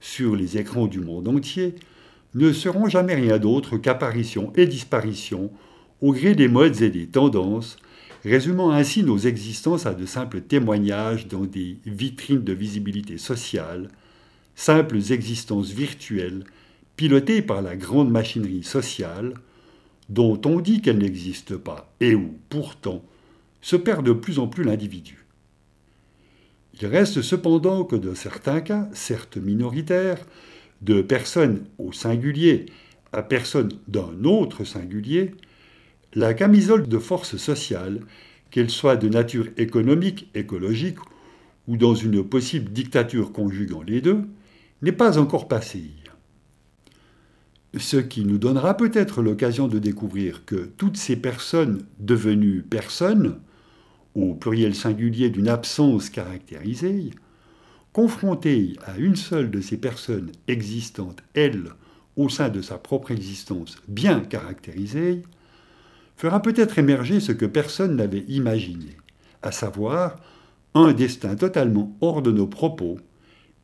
sur 0.00 0.34
les 0.34 0.56
écrans 0.56 0.86
du 0.86 1.00
monde 1.00 1.28
entier, 1.28 1.74
ne 2.34 2.50
seront 2.50 2.88
jamais 2.88 3.14
rien 3.14 3.36
d'autre 3.36 3.76
qu'apparition 3.76 4.54
et 4.56 4.64
disparition 4.64 5.50
au 6.00 6.14
gré 6.14 6.34
des 6.34 6.48
modes 6.48 6.80
et 6.80 6.88
des 6.88 7.08
tendances, 7.08 7.76
résumant 8.24 8.70
ainsi 8.70 9.02
nos 9.02 9.18
existences 9.18 9.86
à 9.86 9.94
de 9.94 10.06
simples 10.06 10.40
témoignages 10.40 11.28
dans 11.28 11.44
des 11.44 11.78
vitrines 11.84 12.42
de 12.42 12.52
visibilité 12.52 13.18
sociale, 13.18 13.88
simples 14.54 14.96
existences 15.12 15.70
virtuelles 15.70 16.44
pilotées 16.96 17.42
par 17.42 17.60
la 17.60 17.76
grande 17.76 18.10
machinerie 18.10 18.62
sociale, 18.62 19.34
dont 20.08 20.40
on 20.44 20.60
dit 20.60 20.80
qu'elle 20.80 20.98
n'existe 20.98 21.56
pas 21.56 21.92
et 22.00 22.14
où, 22.14 22.34
pourtant, 22.48 23.02
se 23.60 23.76
perd 23.76 24.04
de 24.04 24.12
plus 24.12 24.38
en 24.38 24.46
plus 24.46 24.64
l'individu. 24.64 25.24
Il 26.80 26.86
reste 26.86 27.22
cependant 27.22 27.84
que 27.84 27.96
dans 27.96 28.14
certains 28.14 28.60
cas, 28.60 28.88
certes 28.92 29.36
minoritaires, 29.36 30.24
de 30.82 31.02
personnes 31.02 31.64
au 31.78 31.92
singulier 31.92 32.66
à 33.12 33.22
personne 33.22 33.70
d'un 33.88 34.24
autre 34.24 34.64
singulier, 34.64 35.34
la 36.14 36.32
camisole 36.32 36.86
de 36.88 36.98
force 36.98 37.36
sociale, 37.36 38.00
qu'elle 38.50 38.70
soit 38.70 38.96
de 38.96 39.08
nature 39.08 39.48
économique, 39.56 40.30
écologique 40.34 40.98
ou 41.66 41.76
dans 41.76 41.94
une 41.94 42.22
possible 42.22 42.72
dictature 42.72 43.32
conjuguant 43.32 43.82
les 43.82 44.00
deux, 44.00 44.22
n'est 44.82 44.92
pas 44.92 45.18
encore 45.18 45.48
passée. 45.48 45.90
Ce 47.76 47.96
qui 47.96 48.24
nous 48.24 48.38
donnera 48.38 48.76
peut-être 48.76 49.22
l'occasion 49.22 49.66
de 49.66 49.80
découvrir 49.80 50.44
que 50.44 50.70
toutes 50.76 50.96
ces 50.96 51.16
personnes 51.16 51.84
devenues 51.98 52.62
personnes, 52.62 53.40
au 54.14 54.34
pluriel 54.34 54.76
singulier 54.76 55.30
d'une 55.30 55.48
absence 55.48 56.10
caractérisée, 56.10 57.10
confrontées 57.92 58.74
à 58.84 58.98
une 58.98 59.16
seule 59.16 59.50
de 59.50 59.60
ces 59.60 59.76
personnes 59.76 60.30
existantes, 60.46 61.22
elles, 61.34 61.70
au 62.16 62.28
sein 62.28 62.48
de 62.48 62.62
sa 62.62 62.78
propre 62.78 63.10
existence 63.10 63.78
bien 63.88 64.20
caractérisée, 64.20 65.22
fera 66.16 66.40
peut-être 66.40 66.78
émerger 66.78 67.20
ce 67.20 67.32
que 67.32 67.46
personne 67.46 67.96
n'avait 67.96 68.24
imaginé, 68.28 68.96
à 69.42 69.52
savoir 69.52 70.16
un 70.74 70.92
destin 70.92 71.36
totalement 71.36 71.96
hors 72.00 72.22
de 72.22 72.30
nos 72.30 72.46
propos 72.46 72.98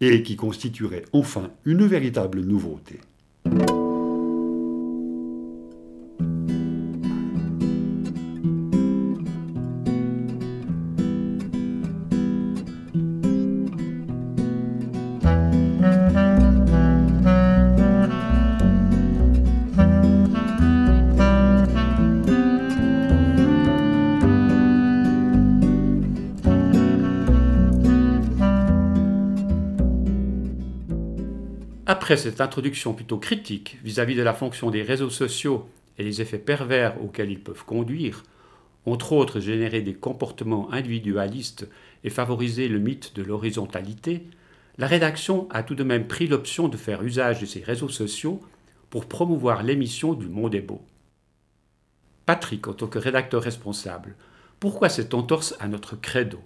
et 0.01 0.23
qui 0.23 0.37
constituerait 0.37 1.05
enfin 1.13 1.51
une 1.65 1.87
véritable 1.87 2.41
nouveauté. 2.41 3.01
Après 32.11 32.21
cette 32.21 32.41
introduction 32.41 32.93
plutôt 32.93 33.19
critique 33.19 33.79
vis-à-vis 33.85 34.17
de 34.17 34.23
la 34.23 34.35
fonction 34.35 34.73
des 34.73 34.83
réseaux 34.83 35.11
sociaux 35.11 35.69
et 35.97 36.03
les 36.03 36.21
effets 36.21 36.41
pervers 36.41 37.01
auxquels 37.01 37.31
ils 37.31 37.41
peuvent 37.41 37.65
conduire, 37.65 38.25
entre 38.85 39.13
autres 39.13 39.39
générer 39.39 39.81
des 39.81 39.95
comportements 39.95 40.73
individualistes 40.73 41.69
et 42.03 42.11
favoriser 42.11 42.67
le 42.67 42.81
mythe 42.81 43.15
de 43.15 43.23
l'horizontalité, 43.23 44.27
la 44.77 44.89
rédaction 44.89 45.47
a 45.53 45.63
tout 45.63 45.77
de 45.77 45.85
même 45.85 46.09
pris 46.09 46.27
l'option 46.27 46.67
de 46.67 46.77
faire 46.77 47.05
usage 47.05 47.43
de 47.43 47.47
ces 47.47 47.63
réseaux 47.63 47.89
sociaux 47.89 48.41
pour 48.91 49.07
promouvoir 49.07 49.63
l'émission 49.63 50.13
du 50.13 50.27
Monde 50.27 50.57
est 50.57 50.63
beau. 50.63 50.83
Patrick, 52.27 52.67
en 52.67 52.73
tant 52.73 52.89
que 52.89 52.99
rédacteur 52.99 53.41
responsable, 53.41 54.17
pourquoi 54.59 54.89
cette 54.89 55.15
entorse 55.15 55.55
à 55.61 55.69
notre 55.69 55.95
credo? 55.95 56.41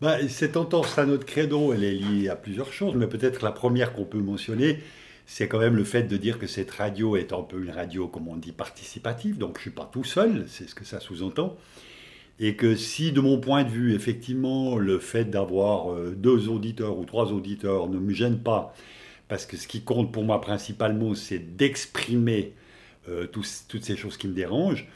Bah, 0.00 0.16
cette 0.28 0.56
entorse 0.56 0.98
à 0.98 1.06
notre 1.06 1.26
credo, 1.26 1.72
elle 1.72 1.84
est 1.84 1.94
liée 1.94 2.28
à 2.28 2.36
plusieurs 2.36 2.72
choses, 2.72 2.94
mais 2.94 3.06
peut-être 3.06 3.42
la 3.42 3.52
première 3.52 3.92
qu'on 3.92 4.04
peut 4.04 4.20
mentionner, 4.20 4.78
c'est 5.26 5.48
quand 5.48 5.58
même 5.58 5.76
le 5.76 5.84
fait 5.84 6.04
de 6.04 6.16
dire 6.16 6.38
que 6.38 6.46
cette 6.46 6.70
radio 6.70 7.16
est 7.16 7.32
un 7.32 7.42
peu 7.42 7.62
une 7.62 7.70
radio, 7.70 8.08
comme 8.08 8.28
on 8.28 8.36
dit, 8.36 8.52
participative, 8.52 9.38
donc 9.38 9.56
je 9.56 9.58
ne 9.58 9.62
suis 9.62 9.70
pas 9.70 9.88
tout 9.92 10.04
seul, 10.04 10.44
c'est 10.48 10.68
ce 10.68 10.74
que 10.74 10.84
ça 10.84 11.00
sous-entend. 11.00 11.56
Et 12.40 12.54
que 12.54 12.76
si, 12.76 13.10
de 13.10 13.20
mon 13.20 13.40
point 13.40 13.64
de 13.64 13.68
vue, 13.68 13.94
effectivement, 13.94 14.78
le 14.78 15.00
fait 15.00 15.24
d'avoir 15.24 15.92
euh, 15.92 16.14
deux 16.16 16.48
auditeurs 16.48 16.96
ou 16.96 17.04
trois 17.04 17.32
auditeurs 17.32 17.88
ne 17.88 17.98
me 17.98 18.14
gêne 18.14 18.38
pas, 18.38 18.72
parce 19.26 19.44
que 19.44 19.56
ce 19.56 19.66
qui 19.66 19.82
compte 19.82 20.12
pour 20.12 20.24
moi 20.24 20.40
principalement, 20.40 21.14
c'est 21.14 21.56
d'exprimer 21.56 22.54
euh, 23.08 23.26
toutes 23.26 23.84
ces 23.84 23.96
choses 23.96 24.16
qui 24.16 24.28
me 24.28 24.34
dérangent, 24.34 24.86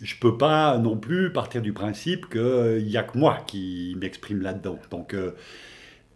je 0.00 0.14
ne 0.14 0.20
peux 0.20 0.36
pas 0.36 0.78
non 0.78 0.96
plus 0.96 1.32
partir 1.32 1.62
du 1.62 1.72
principe 1.72 2.28
qu'il 2.28 2.84
n'y 2.84 2.96
a 2.96 3.02
que 3.02 3.16
moi 3.16 3.38
qui 3.46 3.96
m'exprime 3.98 4.42
là-dedans. 4.42 4.78
Donc, 4.90 5.14
euh, 5.14 5.32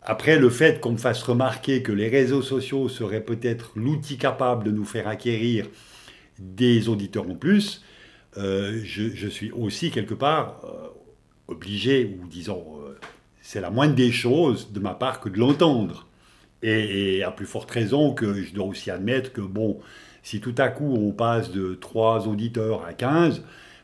après, 0.02 0.38
le 0.38 0.50
fait 0.50 0.80
qu'on 0.80 0.92
me 0.92 0.98
fasse 0.98 1.22
remarquer 1.22 1.82
que 1.82 1.92
les 1.92 2.08
réseaux 2.08 2.42
sociaux 2.42 2.88
seraient 2.88 3.24
peut-être 3.24 3.72
l'outil 3.76 4.18
capable 4.18 4.64
de 4.64 4.70
nous 4.70 4.84
faire 4.84 5.08
acquérir 5.08 5.66
des 6.38 6.88
auditeurs 6.88 7.28
en 7.28 7.34
plus, 7.34 7.84
euh, 8.36 8.80
je, 8.84 9.28
suis 9.28 9.50
aussi 9.50 9.90
quelque 9.90 10.14
part 10.14 10.60
euh, 10.64 10.88
obligé, 11.48 12.18
ou 12.18 12.26
disons, 12.28 12.64
c'est 13.40 13.60
la 13.60 13.70
moindre 13.70 13.94
des 13.94 14.12
choses 14.12 14.72
de 14.72 14.80
ma 14.80 14.94
part 14.94 15.20
que 15.20 15.28
de 15.28 15.38
l'entendre. 15.38 16.06
Et, 16.62 17.16
et, 17.16 17.22
à 17.24 17.30
plus 17.30 17.46
forte 17.46 17.70
raison 17.70 18.12
que 18.12 18.42
je 18.42 18.52
dois 18.52 18.66
aussi 18.66 18.90
admettre 18.90 19.32
que, 19.32 19.40
bon, 19.40 19.80
si 20.22 20.40
tout 20.40 20.54
à 20.58 20.68
coup 20.68 20.94
on 20.94 21.12
passe 21.12 21.50
de 21.50 21.74
3 21.74 22.28
auditeurs 22.28 22.84
à 22.84 22.92
15, 22.92 23.42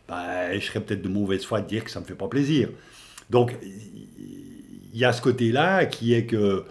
bah, 0.09 0.57
je 0.59 0.65
serais 0.65 0.81
peut-être 0.81 1.03
de 1.03 1.09
mauvaise 1.09 1.45
foi 1.45 1.61
de 1.61 1.67
dire 1.67 1.85
que 1.85 1.91
ça 1.91 2.01
ne 2.01 2.05
me 2.05 2.09
fait 2.09 2.15
pas 2.15 2.29
plaisir. 2.29 2.69
Donc, 3.31 3.57
il 3.63 4.99
y 4.99 5.05
a 5.05 5.13
ce 5.13 5.21
côté-là 5.21 5.87
qui 5.87 6.15
est 6.15 6.27
que 6.27 6.37
euh, 6.37 6.65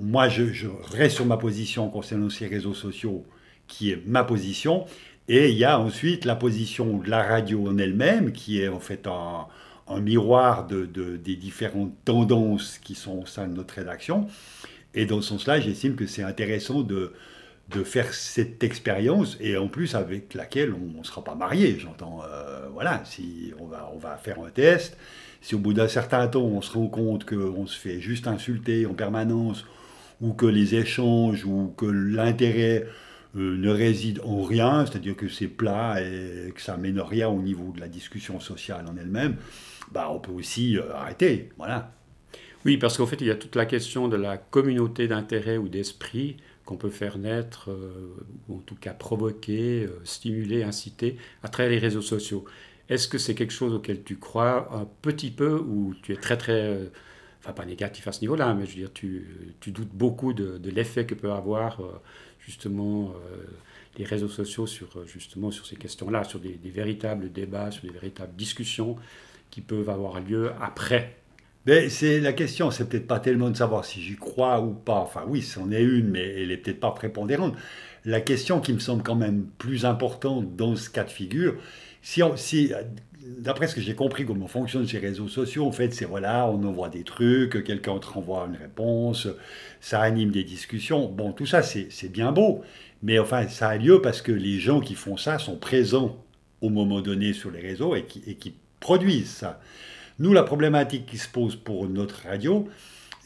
moi, 0.00 0.28
je, 0.28 0.68
reste 0.92 1.16
sur 1.16 1.26
ma 1.26 1.36
position 1.36 1.88
concernant 1.88 2.30
ces 2.30 2.46
réseaux 2.46 2.74
sociaux, 2.74 3.24
qui 3.66 3.90
est 3.90 4.02
ma 4.06 4.24
position. 4.24 4.86
Et 5.28 5.50
il 5.50 5.56
y 5.56 5.64
a 5.64 5.80
ensuite 5.80 6.24
la 6.24 6.36
position 6.36 6.98
de 6.98 7.10
la 7.10 7.22
radio 7.22 7.66
en 7.68 7.78
elle-même, 7.78 8.32
qui 8.32 8.60
est 8.60 8.68
en 8.68 8.78
fait 8.78 9.06
un, 9.06 9.46
un 9.88 10.00
miroir 10.00 10.66
de, 10.66 10.86
des 11.16 11.36
différentes 11.36 11.92
tendances 12.04 12.78
qui 12.78 12.94
sont 12.94 13.18
au 13.18 13.26
sein 13.26 13.48
de 13.48 13.54
notre 13.54 13.74
rédaction. 13.74 14.28
Et 14.94 15.04
dans 15.04 15.20
ce 15.20 15.28
sens-là, 15.30 15.60
j'estime 15.60 15.96
que 15.96 16.06
c'est 16.06 16.22
intéressant 16.22 16.82
de, 16.82 17.12
de 17.70 17.82
faire 17.82 18.14
cette 18.14 18.62
expérience 18.62 19.36
et 19.40 19.56
en 19.56 19.68
plus 19.68 19.94
avec 19.94 20.34
laquelle 20.34 20.72
on 20.72 20.98
ne 20.98 21.04
sera 21.04 21.24
pas 21.24 21.34
marié, 21.34 21.78
j'entends. 21.78 22.22
Euh, 22.24 22.68
voilà, 22.72 23.02
si 23.04 23.52
on 23.58 23.66
va, 23.66 23.90
on 23.94 23.98
va 23.98 24.16
faire 24.16 24.40
un 24.40 24.50
test, 24.50 24.96
si 25.40 25.54
au 25.54 25.58
bout 25.58 25.72
d'un 25.72 25.88
certain 25.88 26.28
temps 26.28 26.44
on 26.44 26.62
se 26.62 26.72
rend 26.72 26.86
compte 26.86 27.24
qu'on 27.24 27.66
se 27.66 27.76
fait 27.76 28.00
juste 28.00 28.28
insulter 28.28 28.86
en 28.86 28.94
permanence 28.94 29.64
ou 30.20 30.32
que 30.32 30.46
les 30.46 30.76
échanges 30.76 31.44
ou 31.44 31.74
que 31.76 31.86
l'intérêt 31.86 32.86
euh, 33.36 33.56
ne 33.56 33.70
réside 33.70 34.20
en 34.24 34.42
rien, 34.42 34.86
c'est-à-dire 34.86 35.16
que 35.16 35.28
c'est 35.28 35.48
plat 35.48 36.00
et 36.00 36.52
que 36.54 36.60
ça 36.60 36.76
mène 36.76 37.00
rien 37.00 37.28
au 37.28 37.42
niveau 37.42 37.72
de 37.72 37.80
la 37.80 37.88
discussion 37.88 38.40
sociale 38.40 38.86
en 38.88 38.96
elle-même, 38.96 39.36
bah, 39.92 40.08
on 40.10 40.20
peut 40.20 40.32
aussi 40.32 40.78
euh, 40.78 40.94
arrêter. 40.94 41.50
Voilà. 41.58 41.92
Oui, 42.64 42.78
parce 42.78 42.96
qu'en 42.96 43.06
fait, 43.06 43.20
il 43.20 43.26
y 43.26 43.30
a 43.30 43.36
toute 43.36 43.56
la 43.56 43.66
question 43.66 44.08
de 44.08 44.16
la 44.16 44.38
communauté 44.38 45.06
d'intérêt 45.06 45.56
ou 45.58 45.68
d'esprit 45.68 46.36
qu'on 46.66 46.76
peut 46.76 46.90
faire 46.90 47.16
naître, 47.16 47.70
euh, 47.70 48.14
ou 48.48 48.56
en 48.56 48.60
tout 48.60 48.74
cas 48.74 48.92
provoquer, 48.92 49.88
stimuler, 50.04 50.62
inciter 50.62 51.16
à 51.42 51.48
travers 51.48 51.70
les 51.70 51.78
réseaux 51.78 52.02
sociaux. 52.02 52.44
Est-ce 52.90 53.08
que 53.08 53.18
c'est 53.18 53.34
quelque 53.34 53.52
chose 53.52 53.72
auquel 53.72 54.02
tu 54.04 54.18
crois 54.18 54.68
un 54.74 54.86
petit 55.02 55.30
peu 55.30 55.54
ou 55.54 55.94
tu 56.02 56.12
es 56.12 56.16
très 56.16 56.36
très, 56.36 56.78
enfin 57.42 57.52
pas 57.52 57.64
négatif 57.64 58.06
à 58.06 58.12
ce 58.12 58.20
niveau-là, 58.20 58.54
mais 58.54 58.66
je 58.66 58.72
veux 58.72 58.76
dire, 58.76 58.92
tu, 58.92 59.26
doutes 59.66 59.94
beaucoup 59.94 60.32
de, 60.32 60.70
l'effet 60.70 61.06
que 61.06 61.14
peut 61.14 61.32
avoir 61.32 61.80
justement 62.46 63.10
euh, 63.10 63.44
les 63.98 64.04
réseaux 64.04 64.28
sociaux 64.28 64.66
sur, 64.66 64.88
euh, 64.96 65.06
justement, 65.06 65.50
sur 65.50 65.66
ces 65.66 65.76
questions-là, 65.76 66.24
sur 66.24 66.38
des, 66.38 66.58
véritables 66.64 67.32
débats, 67.32 67.70
sur 67.70 67.82
des 67.84 67.92
véritables 67.92 68.34
discussions 68.36 68.96
qui 69.50 69.60
peuvent 69.60 69.90
avoir 69.90 70.20
lieu 70.20 70.52
après. 70.60 71.16
Mais 71.66 71.88
c'est 71.88 72.20
la 72.20 72.32
question, 72.32 72.70
c'est 72.70 72.88
peut-être 72.88 73.08
pas 73.08 73.18
tellement 73.18 73.50
de 73.50 73.56
savoir 73.56 73.84
si 73.84 74.00
j'y 74.00 74.14
crois 74.16 74.60
ou 74.60 74.72
pas. 74.72 75.00
Enfin 75.00 75.24
oui, 75.26 75.42
c'en 75.42 75.72
est 75.72 75.82
une, 75.82 76.08
mais 76.08 76.42
elle 76.42 76.52
est 76.52 76.56
peut-être 76.58 76.78
pas 76.80 76.92
prépondérante. 76.92 77.56
La 78.04 78.20
question 78.20 78.60
qui 78.60 78.72
me 78.72 78.78
semble 78.78 79.02
quand 79.02 79.16
même 79.16 79.46
plus 79.58 79.84
importante 79.84 80.54
dans 80.54 80.76
ce 80.76 80.88
cas 80.88 81.02
de 81.02 81.10
figure, 81.10 81.56
si, 82.02 82.22
d'après 83.38 83.66
ce 83.66 83.74
que 83.74 83.80
j'ai 83.80 83.96
compris 83.96 84.24
comment 84.24 84.46
fonctionnent 84.46 84.86
ces 84.86 84.98
réseaux 84.98 85.26
sociaux, 85.26 85.66
en 85.66 85.72
fait, 85.72 85.92
c'est 85.92 86.04
voilà, 86.04 86.46
on 86.46 86.62
envoie 86.62 86.88
des 86.88 87.02
trucs, 87.02 87.64
quelqu'un 87.64 87.98
te 87.98 88.06
renvoie 88.06 88.46
une 88.48 88.56
réponse, 88.56 89.26
ça 89.80 90.00
anime 90.00 90.30
des 90.30 90.44
discussions. 90.44 91.08
Bon, 91.08 91.32
tout 91.32 91.46
ça, 91.46 91.62
c'est 91.62 92.12
bien 92.12 92.30
beau, 92.30 92.62
mais 93.02 93.18
enfin, 93.18 93.48
ça 93.48 93.70
a 93.70 93.76
lieu 93.76 94.00
parce 94.00 94.22
que 94.22 94.30
les 94.30 94.60
gens 94.60 94.80
qui 94.80 94.94
font 94.94 95.16
ça 95.16 95.40
sont 95.40 95.56
présents 95.56 96.24
au 96.60 96.68
moment 96.68 97.00
donné 97.00 97.32
sur 97.32 97.50
les 97.50 97.60
réseaux 97.60 97.96
et 97.96 98.04
qui 98.04 98.54
produisent 98.78 99.30
ça. 99.30 99.60
Nous, 100.18 100.32
la 100.32 100.42
problématique 100.42 101.06
qui 101.06 101.18
se 101.18 101.28
pose 101.28 101.56
pour 101.56 101.88
notre 101.88 102.22
radio, 102.26 102.68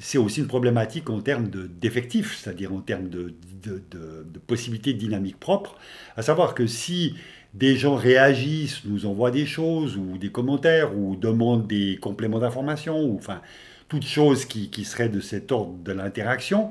c'est 0.01 0.19
aussi 0.19 0.41
une 0.41 0.47
problématique 0.47 1.11
en 1.11 1.21
termes 1.21 1.49
d'effectifs, 1.49 2.39
c'est-à-dire 2.39 2.73
en 2.73 2.81
termes 2.81 3.09
de, 3.09 3.35
de, 3.63 3.83
de, 3.91 4.27
de 4.33 4.39
possibilités 4.39 4.95
de 4.95 4.99
dynamique 4.99 5.39
propre, 5.39 5.77
à 6.17 6.23
savoir 6.23 6.55
que 6.55 6.67
si 6.67 7.15
des 7.55 7.77
gens 7.77 7.97
réagissent, 7.97 8.85
nous 8.85 9.07
envoient 9.07 9.31
des 9.31 9.47
choses 9.47 9.97
ou 9.97 10.19
des 10.19 10.31
commentaires 10.31 10.97
ou 10.97 11.17
demandent 11.17 11.67
des 11.67 11.99
compléments 12.01 12.39
d'information 12.39 13.01
ou 13.03 13.17
enfin 13.17 13.41
toutes 13.89 14.07
choses 14.07 14.45
qui, 14.45 14.71
qui 14.71 14.85
seraient 14.85 15.09
de 15.09 15.21
cet 15.21 15.51
ordre 15.51 15.75
de 15.83 15.93
l'interaction, 15.93 16.71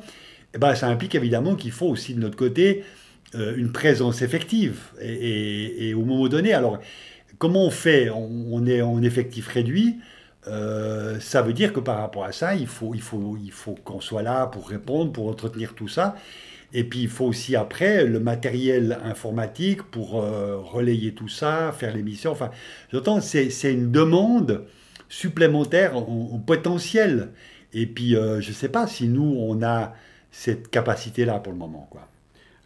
eh 0.54 0.58
ben, 0.58 0.74
ça 0.74 0.88
implique 0.88 1.16
évidemment 1.16 1.56
qu'il 1.56 1.72
faut 1.72 1.88
aussi 1.88 2.14
de 2.14 2.20
notre 2.20 2.38
côté 2.38 2.84
euh, 3.36 3.56
une 3.58 3.72
présence 3.72 4.22
effective. 4.22 4.80
Et, 5.02 5.94
au 5.94 6.04
moment 6.06 6.28
donné, 6.30 6.54
alors 6.54 6.80
comment 7.40 7.66
on 7.66 7.72
fait 7.72 8.10
on, 8.12 8.66
est 8.68 8.82
en 8.84 9.02
effectif 9.02 9.48
réduit. 9.48 9.98
Euh, 10.48 11.20
ça 11.20 11.42
veut 11.42 11.54
dire 11.54 11.74
que 11.74 11.80
par 11.80 12.00
rapport 12.00 12.24
à 12.24 12.32
ça, 12.32 12.56
il 12.56 12.68
faut, 12.68 12.94
qu'on 13.84 14.02
soit 14.02 14.22
là 14.22 14.46
pour 14.48 14.70
répondre, 14.70 15.12
pour 15.12 15.28
entretenir 15.28 15.74
tout 15.74 15.88
ça. 15.88 16.16
Et 16.72 16.84
puis 16.84 17.02
il 17.02 17.10
faut 17.10 17.26
aussi 17.26 17.56
après 17.56 18.06
le 18.06 18.20
matériel 18.20 19.00
informatique 19.04 19.82
pour 19.84 20.22
euh, 20.22 20.58
relayer 20.58 21.14
tout 21.14 21.28
ça, 21.28 21.72
faire 21.72 21.96
l'émission. 21.96 22.32
Enfin, 22.32 22.52
j'entends, 22.92 23.22
c'est, 23.22 23.50
une 23.64 23.92
demande 23.92 24.66
supplémentaire 25.08 25.98
en, 25.98 26.40
potentiel. 26.46 27.30
Et 27.74 27.88
puis 27.88 28.16
euh, 28.16 28.40
je 28.42 28.50
ne 28.50 28.54
sais 28.54 28.70
pas 28.70 28.86
si 28.86 29.08
nous, 29.08 29.36
on 29.40 29.64
a 29.64 29.94
cette 30.32 30.70
capacité-là 30.70 31.40
pour 31.40 31.54
le 31.54 31.60
moment. 31.60 31.88
Quoi. 31.90 32.09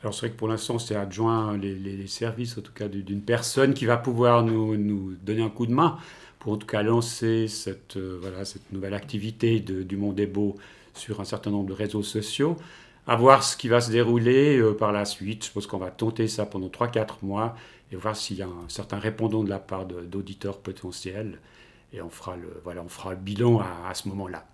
Alors 0.03 0.13
c'est 0.13 0.27
vrai 0.27 0.31
que 0.31 0.37
pour 0.37 0.49
l'instant, 0.49 0.79
c'est 0.79 0.95
adjoint 0.95 1.57
les, 1.57 2.07
services, 2.07 2.57
en 2.57 2.61
tout 2.61 2.73
cas 2.73 2.89
d'une 2.89 3.21
personne 3.21 3.73
qui 3.73 3.85
va 3.85 3.97
pouvoir 3.97 4.43
nous, 4.43 4.77
nous, 4.77 5.13
donner 5.23 5.41
un 5.41 5.49
coup 5.49 5.65
de 5.65 5.71
main 5.71 5.97
pour 6.39 6.51
en 6.51 6.57
tout 6.57 6.67
cas 6.67 6.83
lancer 6.83 7.47
cette, 7.47 7.95
euh, 7.95 8.17
voilà, 8.21 8.43
cette 8.43 8.69
nouvelle 8.73 8.93
activité 8.93 9.61
du 9.61 9.95
Monde 9.95 10.19
est 10.19 10.27
beau 10.27 10.57
sur 10.93 11.21
un 11.21 11.23
certain 11.23 11.51
nombre 11.51 11.69
de 11.69 11.73
réseaux 11.73 12.03
sociaux 12.03 12.57
à 13.07 13.15
voir 13.15 13.43
ce 13.43 13.57
qui 13.57 13.67
va 13.67 13.81
se 13.81 13.91
dérouler 13.91 14.57
euh, 14.57 14.73
par 14.73 14.91
la 14.91 15.05
suite. 15.05 15.45
Je 15.45 15.51
pense 15.51 15.67
qu'on 15.67 15.77
va 15.77 15.89
tenter 15.89 16.27
ça 16.27 16.45
pendant 16.45 16.67
3-4 16.67 17.19
mois 17.21 17.55
et 17.91 17.95
voir 17.95 18.15
s'il 18.15 18.37
y 18.37 18.41
a 18.41 18.47
un 18.47 18.69
certain 18.69 18.99
répondant 18.99 19.43
de 19.43 19.49
la 19.49 19.59
part 19.59 19.85
d'auditeurs 19.85 20.57
potentiels. 20.57 21.39
Et 21.93 22.01
on 22.01 22.09
fera 22.09 22.35
le, 22.35 22.49
voilà, 22.63 22.81
on 22.81 22.89
fera 22.89 23.11
le 23.11 23.17
bilan 23.17 23.59
à, 23.59 23.93
ce 23.93 24.07
moment-là. 24.09 24.45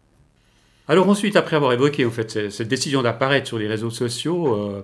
Alors 0.88 1.08
ensuite, 1.08 1.36
après 1.36 1.56
avoir 1.56 1.72
évoqué 1.74 2.06
en 2.06 2.12
fait, 2.12 2.50
cette, 2.50 2.68
décision 2.68 3.02
d'apparaître 3.02 3.48
sur 3.48 3.60
les 3.60 3.68
réseaux 3.68 3.92
sociaux, 3.92 4.56
euh, 4.56 4.82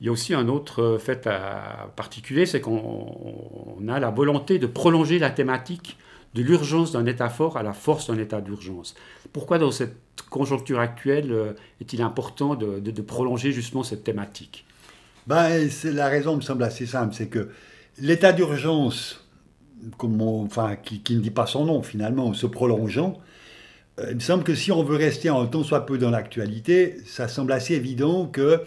il 0.00 0.06
y 0.06 0.08
a 0.08 0.12
aussi 0.12 0.34
un 0.34 0.48
autre 0.48 0.98
fait 1.00 1.26
à 1.26 1.90
particulier, 1.96 2.46
c'est 2.46 2.60
qu'on 2.60 3.76
a 3.88 3.98
la 4.00 4.10
volonté 4.10 4.58
de 4.58 4.66
prolonger 4.66 5.18
la 5.18 5.30
thématique 5.30 5.96
de 6.34 6.42
l'urgence 6.42 6.92
d'un 6.92 7.06
état 7.06 7.28
fort 7.28 7.56
à 7.56 7.62
la 7.62 7.72
force 7.72 8.08
d'un 8.08 8.18
état 8.18 8.40
d'urgence. 8.40 8.94
Pourquoi 9.32 9.58
dans 9.58 9.70
cette 9.70 9.96
conjoncture 10.30 10.80
actuelle 10.80 11.32
euh, 11.32 11.52
est-il 11.80 12.02
important 12.02 12.56
de, 12.56 13.00
prolonger 13.02 13.52
justement 13.52 13.82
cette 13.82 14.04
thématique? 14.04 14.64
Ben, 15.26 15.68
La 15.84 16.08
raison 16.08 16.36
me 16.36 16.40
semble 16.40 16.64
assez 16.64 16.86
simple, 16.86 17.14
c'est 17.14 17.28
que 17.28 17.50
l'état 17.98 18.32
d'urgence, 18.32 19.24
enfin, 20.00 20.76
qui, 20.76 21.14
ne 21.14 21.20
dit 21.20 21.30
pas 21.30 21.46
son 21.46 21.66
nom 21.66 21.82
finalement, 21.82 22.34
se 22.34 22.46
prolongeant, 22.46 23.20
euh, 24.00 24.08
il 24.10 24.16
me 24.16 24.20
semble 24.20 24.42
que 24.42 24.56
si 24.56 24.72
on 24.72 24.82
veut 24.82 24.96
rester 24.96 25.28
un 25.28 25.46
temps 25.46 25.62
soit 25.62 25.86
peu 25.86 25.98
dans 25.98 26.10
l'actualité, 26.10 26.96
ça 27.06 27.28
semble 27.28 27.52
assez 27.52 27.74
évident 27.74 28.26
que 28.26 28.62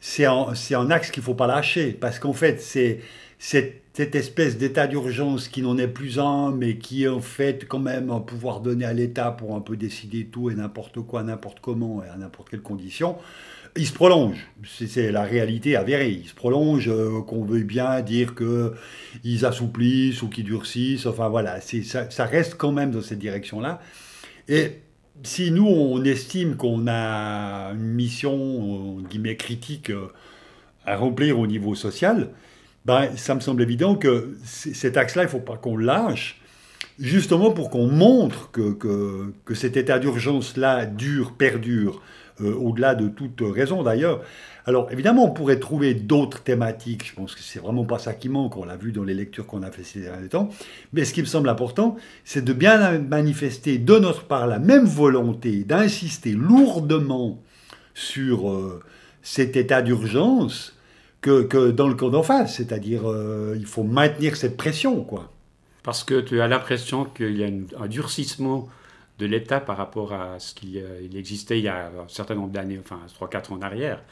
c'est 0.00 0.26
un, 0.26 0.52
un 0.72 0.90
axe 0.90 1.10
qu'il 1.10 1.22
ne 1.22 1.24
faut 1.24 1.34
pas 1.34 1.46
lâcher, 1.46 1.92
parce 1.92 2.18
qu'en 2.18 2.32
fait, 2.32 2.60
c'est 2.60 3.00
cette 3.38 4.14
espèce 4.14 4.58
d'état 4.58 4.86
d'urgence 4.86 5.48
qui 5.48 5.62
n'en 5.62 5.76
est 5.78 5.88
plus 5.88 6.18
un, 6.18 6.52
mais 6.52 6.78
qui 6.78 7.04
est 7.04 7.08
en 7.08 7.20
fait 7.20 7.66
quand 7.66 7.78
même 7.78 8.10
un 8.10 8.20
pouvoir 8.20 8.60
donné 8.60 8.84
à 8.84 8.92
l'État 8.92 9.30
pour 9.30 9.56
un 9.56 9.60
peu 9.60 9.76
décider 9.76 10.26
tout 10.26 10.50
et 10.50 10.54
n'importe 10.54 11.00
quoi, 11.00 11.22
n'importe 11.22 11.58
comment 11.60 12.02
et 12.04 12.08
à 12.08 12.16
n'importe 12.16 12.50
quelle 12.50 12.62
condition, 12.62 13.16
il 13.76 13.86
se 13.86 13.92
prolonge. 13.92 14.48
C'est 14.64 15.12
la 15.12 15.22
réalité 15.22 15.76
avérée. 15.76 16.10
Il 16.10 16.28
se 16.28 16.34
prolonge, 16.34 16.88
euh, 16.88 17.20
qu'on 17.22 17.44
veuille 17.44 17.64
bien 17.64 18.00
dire 18.00 18.34
qu'ils 18.34 19.44
assouplissent 19.44 20.22
ou 20.22 20.28
qu'ils 20.28 20.44
durcissent. 20.44 21.06
Enfin 21.06 21.28
voilà, 21.28 21.60
ça, 21.60 22.10
ça 22.10 22.24
reste 22.24 22.56
quand 22.56 22.72
même 22.72 22.90
dans 22.90 23.02
cette 23.02 23.18
direction-là. 23.18 23.80
Et 24.48 24.80
si 25.22 25.50
nous, 25.50 25.66
on 25.66 26.02
estime 26.04 26.56
qu'on 26.56 26.86
a 26.86 27.72
une 27.72 27.94
mission, 27.94 28.98
guillemets, 29.10 29.36
critique 29.36 29.90
euh, 29.90 30.08
à 30.86 30.96
remplir 30.96 31.38
au 31.38 31.46
niveau 31.46 31.74
social, 31.74 32.30
ben, 32.84 33.08
ça 33.16 33.34
me 33.34 33.40
semble 33.40 33.62
évident 33.62 33.96
que 33.96 34.36
cet 34.44 34.96
axe-là, 34.96 35.22
il 35.22 35.26
ne 35.26 35.30
faut 35.30 35.40
pas 35.40 35.56
qu'on 35.56 35.76
lâche, 35.76 36.40
justement 36.98 37.50
pour 37.50 37.70
qu'on 37.70 37.86
montre 37.86 38.50
que, 38.50 38.72
que, 39.44 39.54
cet 39.54 39.76
état 39.76 39.98
d'urgence-là 39.98 40.86
dure, 40.86 41.32
perdure, 41.32 42.00
euh, 42.40 42.54
au-delà 42.54 42.94
de 42.94 43.08
toute 43.08 43.40
raison 43.42 43.82
d'ailleurs. 43.82 44.22
Alors 44.68 44.92
évidemment, 44.92 45.24
on 45.24 45.30
pourrait 45.30 45.58
trouver 45.58 45.94
d'autres 45.94 46.42
thématiques, 46.42 47.06
je 47.08 47.14
pense 47.14 47.34
que 47.34 47.40
c'est 47.40 47.58
vraiment 47.58 47.86
pas 47.86 47.98
ça 47.98 48.12
qui 48.12 48.28
manque, 48.28 48.54
on 48.58 48.66
l'a 48.66 48.76
vu 48.76 48.92
dans 48.92 49.02
les 49.02 49.14
lectures 49.14 49.46
qu'on 49.46 49.62
a 49.62 49.70
fait 49.70 49.82
ces 49.82 50.00
derniers 50.00 50.28
temps, 50.28 50.50
mais 50.92 51.06
ce 51.06 51.14
qui 51.14 51.22
me 51.22 51.26
semble 51.26 51.48
important, 51.48 51.96
c'est 52.22 52.44
de 52.44 52.52
bien 52.52 52.98
manifester 52.98 53.78
de 53.78 53.98
notre 53.98 54.24
part 54.24 54.46
la 54.46 54.58
même 54.58 54.84
volonté 54.84 55.64
d'insister 55.64 56.32
lourdement 56.32 57.40
sur 57.94 58.50
euh, 58.50 58.82
cet 59.22 59.56
état 59.56 59.80
d'urgence, 59.80 60.76
que, 61.22 61.70
dans 61.70 61.88
le 61.88 61.94
camp 61.94 62.10
d'en 62.10 62.22
face, 62.22 62.56
c'est-à-dire 62.56 63.10
euh, 63.10 63.56
il 63.58 63.64
faut 63.64 63.84
maintenir 63.84 64.36
cette 64.36 64.58
pression, 64.58 65.02
quoi. 65.02 65.32
Parce 65.82 66.04
que 66.04 66.20
tu 66.20 66.42
as 66.42 66.46
l'impression 66.46 67.06
qu'il 67.06 67.38
y 67.38 67.44
a 67.44 67.48
un 67.82 67.88
durcissement 67.88 68.68
de 69.18 69.24
l'État 69.24 69.60
par 69.60 69.78
rapport 69.78 70.12
à 70.12 70.38
ce 70.38 70.52
qu'il 70.52 70.76
existait 71.16 71.58
il 71.58 71.64
y 71.64 71.68
a 71.68 71.86
un 71.86 72.08
certain 72.08 72.34
nombre 72.34 72.52
d'années, 72.52 72.78
enfin 72.78 73.00
3-4 73.18 73.52
ans 73.52 73.56
en 73.56 73.62
arrière. 73.62 74.02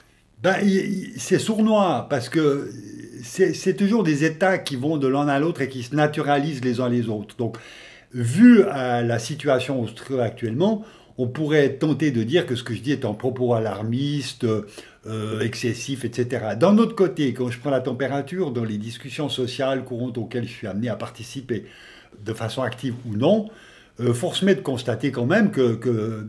Ben, 0.42 0.56
c'est 1.16 1.38
sournois, 1.38 2.06
parce 2.10 2.28
que 2.28 2.70
c'est 3.22 3.76
toujours 3.76 4.02
des 4.04 4.24
États 4.24 4.58
qui 4.58 4.76
vont 4.76 4.98
de 4.98 5.08
l'un 5.08 5.28
à 5.28 5.38
l'autre 5.38 5.62
et 5.62 5.68
qui 5.68 5.82
se 5.82 5.94
naturalisent 5.94 6.64
les 6.64 6.80
uns 6.80 6.88
les 6.88 7.08
autres. 7.08 7.36
Donc, 7.36 7.56
vu 8.12 8.62
à 8.64 9.02
la 9.02 9.18
situation 9.18 9.86
actuellement, 10.20 10.84
on 11.18 11.26
pourrait 11.26 11.74
tenter 11.74 12.10
de 12.10 12.22
dire 12.22 12.46
que 12.46 12.54
ce 12.54 12.62
que 12.62 12.74
je 12.74 12.80
dis 12.80 12.92
est 12.92 13.04
un 13.06 13.14
propos 13.14 13.54
alarmiste, 13.54 14.44
euh, 15.06 15.40
excessif, 15.40 16.04
etc. 16.04 16.54
D'un 16.60 16.76
autre 16.78 16.94
côté, 16.94 17.32
quand 17.32 17.50
je 17.50 17.58
prends 17.58 17.70
la 17.70 17.80
température 17.80 18.50
dans 18.50 18.64
les 18.64 18.76
discussions 18.76 19.30
sociales 19.30 19.84
courantes 19.84 20.18
auxquelles 20.18 20.46
je 20.46 20.52
suis 20.52 20.66
amené 20.66 20.90
à 20.90 20.96
participer, 20.96 21.64
de 22.24 22.32
façon 22.34 22.62
active 22.62 22.94
ou 23.06 23.16
non, 23.16 23.48
euh, 24.00 24.12
force 24.12 24.42
m'est 24.42 24.54
de 24.54 24.60
constater 24.60 25.10
quand 25.10 25.26
même 25.26 25.50
que, 25.50 26.26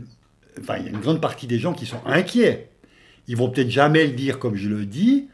enfin, 0.60 0.78
il 0.78 0.86
y 0.86 0.88
a 0.88 0.92
une 0.92 1.02
grande 1.02 1.22
partie 1.22 1.48
des 1.48 1.60
gens 1.60 1.74
qui 1.74 1.86
sont 1.86 2.00
inquiets. 2.06 2.70
Ils 3.28 3.36
vont 3.38 3.50
peut-être 3.50 3.70
jamais 3.70 4.06
le 4.06 4.14
dire 4.14 4.40
comme 4.40 4.56
je 4.56 4.70
le 4.70 4.86
dis, 4.86 5.28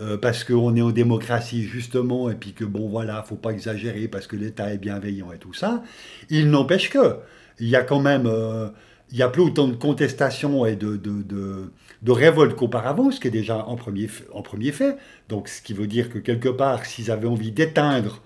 euh, 0.00 0.16
parce 0.18 0.44
qu'on 0.44 0.76
est 0.76 0.82
en 0.82 0.90
démocratie 0.90 1.64
justement, 1.64 2.30
et 2.30 2.34
puis 2.34 2.52
que 2.52 2.64
bon 2.64 2.88
voilà, 2.88 3.22
faut 3.22 3.36
pas 3.36 3.50
exagérer 3.50 4.08
parce 4.08 4.26
que 4.26 4.36
l'État 4.36 4.72
est 4.72 4.78
bienveillant 4.78 5.32
et 5.32 5.38
tout 5.38 5.54
ça. 5.54 5.82
Il 6.30 6.50
n'empêche 6.50 6.90
que 6.90 7.16
il 7.58 7.68
y 7.68 7.76
a 7.76 7.82
quand 7.82 8.00
même, 8.00 8.26
euh, 8.26 8.68
y 9.12 9.22
a 9.22 9.28
plus 9.28 9.42
autant 9.42 9.68
de 9.68 9.74
contestations 9.74 10.66
et 10.66 10.76
de, 10.76 10.96
de, 10.96 11.22
de, 11.22 11.72
de 12.02 12.12
révolte 12.12 12.54
qu'auparavant, 12.56 13.10
ce 13.10 13.20
qui 13.20 13.28
est 13.28 13.30
déjà 13.30 13.64
en 13.66 13.76
premier, 13.76 14.08
en 14.32 14.42
premier 14.42 14.72
fait. 14.72 14.96
Donc 15.28 15.48
ce 15.48 15.62
qui 15.62 15.72
veut 15.72 15.86
dire 15.86 16.10
que 16.10 16.18
quelque 16.18 16.50
part, 16.50 16.84
s'ils 16.84 17.10
avaient 17.10 17.28
envie 17.28 17.52
d'éteindre 17.52 18.22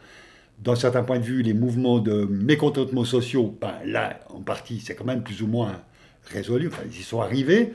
d'un 0.58 0.74
certain 0.74 1.02
point 1.04 1.18
de 1.18 1.24
vue, 1.24 1.42
les 1.42 1.54
mouvements 1.54 2.00
de 2.00 2.26
mécontentement 2.28 3.04
sociaux, 3.04 3.56
ben 3.60 3.74
là, 3.84 4.20
en 4.28 4.40
partie, 4.40 4.80
c'est 4.80 4.94
quand 4.94 5.06
même 5.06 5.22
plus 5.22 5.42
ou 5.42 5.46
moins 5.46 5.80
résolu, 6.26 6.68
enfin, 6.68 6.82
ils 6.86 7.00
y 7.00 7.02
sont 7.02 7.20
arrivés. 7.20 7.72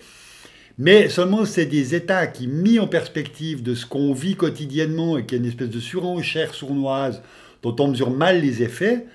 Mais 0.78 1.08
seulement, 1.08 1.46
c'est 1.46 1.66
des 1.66 1.96
États 1.96 2.28
qui, 2.28 2.48
mis 2.48 2.80
en 2.80 2.88
perspective 2.88 3.64
de 3.64 3.76
ce 3.76 3.86
qu'on 3.86 4.14
vit 4.14 4.36
quotidiennement 4.36 5.18
et 5.18 5.26
qui 5.26 5.36
est 5.36 5.38
une 5.38 5.46
espèce 5.46 5.70
de 5.70 5.80
surenchère 5.80 6.54
sournoise 6.54 7.22
dont 7.64 7.76
on 7.80 7.88
mesure 7.88 8.12
mal 8.12 8.42
les 8.42 8.62
effets, 8.62 9.06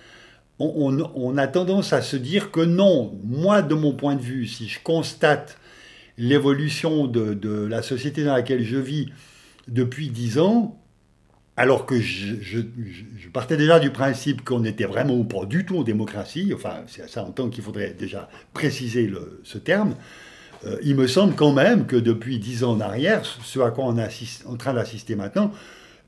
on, 0.59 1.39
a 1.39 1.47
tendance 1.47 1.93
à 1.93 2.03
se 2.03 2.17
dire 2.17 2.51
que 2.51 2.61
non, 2.61 3.19
moi, 3.25 3.63
de 3.63 3.75
mon 3.75 3.95
point 3.95 4.15
de 4.15 4.21
vue, 4.21 4.47
si 4.47 4.69
je 4.69 4.79
constate 4.83 5.59
l'évolution 6.19 7.07
de, 7.07 7.67
la 7.67 7.83
société 7.83 8.25
dans 8.25 8.35
laquelle 8.35 8.63
je 8.63 8.77
vis 8.77 9.09
depuis 9.69 10.11
dix 10.11 10.39
ans, 10.39 10.79
alors 11.57 11.87
que 11.87 11.99
je, 12.01 12.59
partais 13.33 13.57
déjà 13.57 13.81
du 13.81 13.91
principe 13.91 14.45
qu'on 14.45 14.61
n'était 14.61 14.85
vraiment 14.85 15.23
pas 15.25 15.47
du 15.47 15.65
tout 15.65 15.79
en 15.79 15.83
démocratie, 15.83 16.53
enfin 16.55 16.83
c'est 16.87 17.03
à 17.03 17.09
ça 17.09 17.25
en 17.25 17.31
tant 17.31 17.49
qu'il 17.49 17.63
faudrait 17.65 17.95
déjà 17.99 18.29
préciser 18.53 19.11
ce 19.45 19.57
terme, 19.57 19.95
euh, 20.67 20.79
il 20.83 20.95
me 20.95 21.07
semble 21.07 21.35
quand 21.35 21.53
même 21.53 21.87
que 21.87 21.97
depuis 21.97 22.39
dix 22.39 22.65
ans 22.65 22.73
en 22.73 22.81
arrière, 22.81 23.25
ce 23.25 23.61
à 23.61 23.71
quoi 23.71 23.85
on 23.85 23.97
est 23.97 24.45
en 24.47 24.57
train 24.57 24.75
d'assister 24.75 25.17
maintenant, 25.17 25.53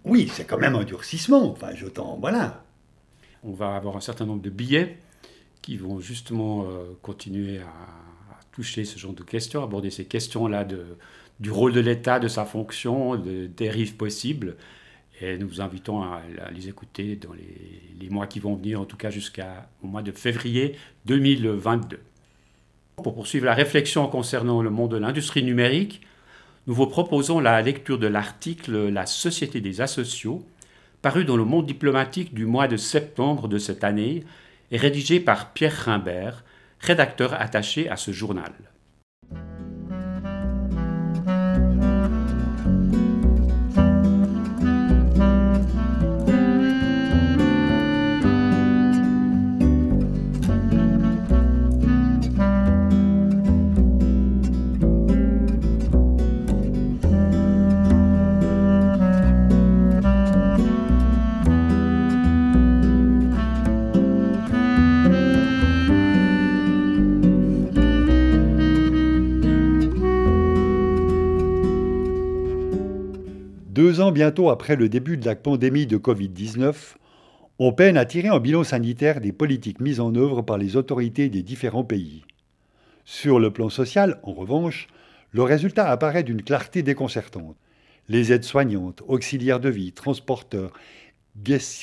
oui, 0.04 0.30
c'est 0.32 0.44
quand 0.44 0.58
même 0.58 0.74
un 0.74 0.84
durcissement, 0.84 1.50
enfin 1.50 1.70
je 1.74 1.86
t'en... 1.86 2.18
voilà. 2.18 2.64
On 3.44 3.52
va 3.52 3.74
avoir 3.74 3.96
un 3.96 4.00
certain 4.00 4.26
nombre 4.26 4.42
de 4.42 4.50
billets 4.50 4.98
qui 5.62 5.76
vont 5.76 6.00
justement 6.00 6.64
euh, 6.64 6.96
continuer 7.02 7.58
à, 7.58 7.72
toucher 8.52 8.84
ce 8.84 8.98
genre 8.98 9.14
de 9.14 9.22
questions, 9.22 9.64
aborder 9.64 9.88
ces 9.88 10.04
questions-là 10.04 10.66
du 11.40 11.50
rôle 11.50 11.72
de 11.72 11.80
l'État, 11.80 12.20
de 12.20 12.28
sa 12.28 12.44
fonction, 12.44 13.16
de 13.16 13.46
dérives 13.46 13.96
possibles. 13.96 14.56
Et 15.22 15.38
nous 15.38 15.48
vous 15.48 15.60
invitons 15.62 16.02
à, 16.02 16.20
les 16.54 16.68
écouter 16.68 17.16
dans 17.16 17.32
les, 17.32 18.10
mois 18.10 18.26
qui 18.26 18.40
vont 18.40 18.54
venir, 18.56 18.80
en 18.80 18.84
tout 18.84 18.98
cas 18.98 19.08
jusqu'au 19.08 19.42
mois 19.82 20.02
de 20.02 20.12
février 20.12 20.76
2022. 21.06 21.98
Pour 22.96 23.14
poursuivre 23.14 23.46
la 23.46 23.54
réflexion 23.54 24.06
concernant 24.06 24.62
le 24.62 24.70
monde 24.70 24.92
de 24.92 24.96
l'industrie 24.96 25.42
numérique, 25.42 26.02
nous 26.66 26.74
vous 26.74 26.86
proposons 26.86 27.40
la 27.40 27.60
lecture 27.62 27.98
de 27.98 28.06
l'article 28.06 28.88
La 28.88 29.06
Société 29.06 29.60
des 29.60 29.80
asociaux, 29.80 30.44
paru 31.00 31.24
dans 31.24 31.36
le 31.36 31.44
monde 31.44 31.66
diplomatique 31.66 32.34
du 32.34 32.46
mois 32.46 32.68
de 32.68 32.76
septembre 32.76 33.48
de 33.48 33.58
cette 33.58 33.82
année 33.82 34.24
et 34.70 34.76
rédigé 34.76 35.18
par 35.20 35.52
Pierre 35.52 35.74
Rimbert, 35.74 36.44
rédacteur 36.80 37.34
attaché 37.34 37.88
à 37.88 37.96
ce 37.96 38.12
journal. 38.12 38.52
Deux 73.92 74.00
ans 74.00 74.10
bientôt 74.10 74.48
après 74.48 74.74
le 74.74 74.88
début 74.88 75.18
de 75.18 75.26
la 75.26 75.36
pandémie 75.36 75.86
de 75.86 75.98
Covid-19, 75.98 76.94
on 77.58 77.74
peine 77.74 77.98
à 77.98 78.06
tirer 78.06 78.28
un 78.28 78.40
bilan 78.40 78.64
sanitaire 78.64 79.20
des 79.20 79.32
politiques 79.32 79.80
mises 79.80 80.00
en 80.00 80.14
œuvre 80.14 80.40
par 80.40 80.56
les 80.56 80.76
autorités 80.76 81.28
des 81.28 81.42
différents 81.42 81.84
pays. 81.84 82.24
Sur 83.04 83.38
le 83.38 83.50
plan 83.50 83.68
social, 83.68 84.18
en 84.22 84.32
revanche, 84.32 84.86
le 85.32 85.42
résultat 85.42 85.90
apparaît 85.90 86.22
d'une 86.22 86.40
clarté 86.40 86.82
déconcertante. 86.82 87.54
Les 88.08 88.32
aides-soignantes, 88.32 89.02
auxiliaires 89.08 89.60
de 89.60 89.68
vie, 89.68 89.92
transporteurs, 89.92 90.72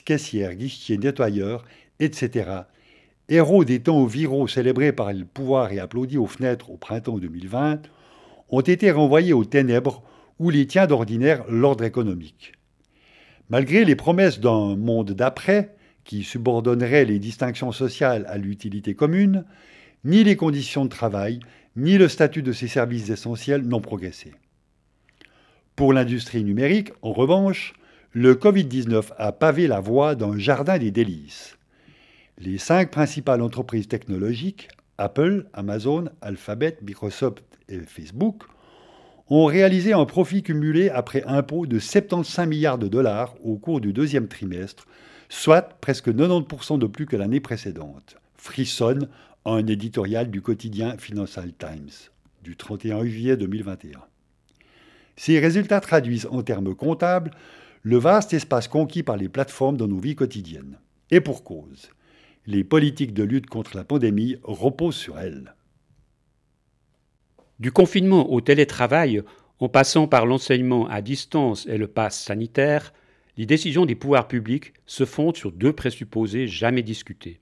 caissières, 0.03 0.55
guichetiers, 0.55 0.97
nettoyeurs, 0.97 1.63
etc., 1.99 2.49
héros 3.29 3.65
des 3.65 3.81
temps 3.81 4.05
viraux 4.05 4.47
célébrés 4.47 4.93
par 4.93 5.13
le 5.13 5.25
pouvoir 5.25 5.71
et 5.73 5.79
applaudis 5.79 6.17
aux 6.17 6.25
fenêtres 6.25 6.71
au 6.71 6.77
printemps 6.77 7.19
2020, 7.19 7.83
ont 8.49 8.61
été 8.61 8.89
renvoyés 8.89 9.33
aux 9.33 9.45
ténèbres 9.45 10.01
où 10.39 10.49
les 10.49 10.65
tient 10.65 10.87
d'ordinaire 10.87 11.43
l'ordre 11.49 11.83
économique. 11.83 12.53
Malgré 13.49 13.85
les 13.85 13.95
promesses 13.95 14.39
d'un 14.39 14.75
monde 14.75 15.11
d'après, 15.11 15.75
qui 16.03 16.23
subordonnerait 16.23 17.05
les 17.05 17.19
distinctions 17.19 17.71
sociales 17.71 18.25
à 18.27 18.37
l'utilité 18.37 18.95
commune, 18.95 19.45
ni 20.03 20.23
les 20.23 20.35
conditions 20.35 20.85
de 20.85 20.89
travail, 20.89 21.39
ni 21.75 21.97
le 21.97 22.07
statut 22.07 22.41
de 22.41 22.51
ces 22.51 22.67
services 22.67 23.09
essentiels 23.09 23.63
n'ont 23.63 23.81
progressé. 23.81 24.33
Pour 25.75 25.93
l'industrie 25.93 26.43
numérique, 26.43 26.91
en 27.01 27.13
revanche, 27.13 27.73
le 28.11 28.33
Covid-19 28.33 29.11
a 29.17 29.31
pavé 29.31 29.67
la 29.67 29.79
voie 29.79 30.15
d'un 30.15 30.37
jardin 30.37 30.77
des 30.77 30.91
délices. 30.91 31.57
Les 32.37 32.57
cinq 32.57 32.91
principales 32.91 33.41
entreprises 33.41 33.87
technologiques, 33.87 34.69
Apple, 34.97 35.45
Amazon, 35.53 36.09
Alphabet, 36.21 36.77
Microsoft 36.81 37.43
et 37.67 37.79
Facebook, 37.79 38.43
ont 39.29 39.45
réalisé 39.45 39.93
un 39.93 40.05
profit 40.05 40.41
cumulé 40.41 40.89
après 40.89 41.23
impôt 41.25 41.65
de 41.65 41.79
75 41.79 42.47
milliards 42.47 42.77
de 42.77 42.87
dollars 42.87 43.35
au 43.43 43.57
cours 43.57 43.79
du 43.79 43.93
deuxième 43.93 44.27
trimestre, 44.27 44.87
soit 45.29 45.61
presque 45.81 46.09
90% 46.09 46.79
de 46.79 46.87
plus 46.87 47.05
que 47.05 47.15
l'année 47.15 47.39
précédente. 47.39 48.15
Frissonne 48.35 49.07
un 49.45 49.65
éditorial 49.67 50.31
du 50.31 50.41
quotidien 50.41 50.97
Financial 50.97 51.51
Times 51.57 52.09
du 52.43 52.55
31 52.55 53.05
juillet 53.05 53.37
2021. 53.37 53.99
Ces 55.15 55.39
résultats 55.39 55.81
traduisent 55.81 56.27
en 56.31 56.41
termes 56.41 56.73
comptables 56.73 57.31
le 57.83 57.97
vaste 57.97 58.33
espace 58.33 58.67
conquis 58.67 59.03
par 59.03 59.17
les 59.17 59.29
plateformes 59.29 59.77
dans 59.77 59.87
nos 59.87 59.99
vies 59.99 60.15
quotidiennes. 60.15 60.79
Et 61.11 61.21
pour 61.21 61.43
cause, 61.43 61.89
les 62.45 62.63
politiques 62.63 63.13
de 63.13 63.23
lutte 63.23 63.47
contre 63.47 63.75
la 63.75 63.83
pandémie 63.83 64.37
reposent 64.43 64.95
sur 64.95 65.19
elles. 65.19 65.53
Du 67.59 67.73
confinement 67.73 68.31
au 68.31 68.39
télétravail, 68.39 69.21
en 69.59 69.67
passant 69.67 70.07
par 70.07 70.25
l'enseignement 70.25 70.87
à 70.87 71.01
distance 71.01 71.67
et 71.67 71.77
le 71.77 71.87
pass 71.87 72.17
sanitaire, 72.17 72.93
les 73.35 73.45
décisions 73.45 73.85
des 73.85 73.95
pouvoirs 73.95 74.29
publics 74.29 74.73
se 74.85 75.03
fondent 75.03 75.35
sur 75.35 75.51
deux 75.51 75.73
présupposés 75.73 76.47
jamais 76.47 76.83
discutés. 76.83 77.39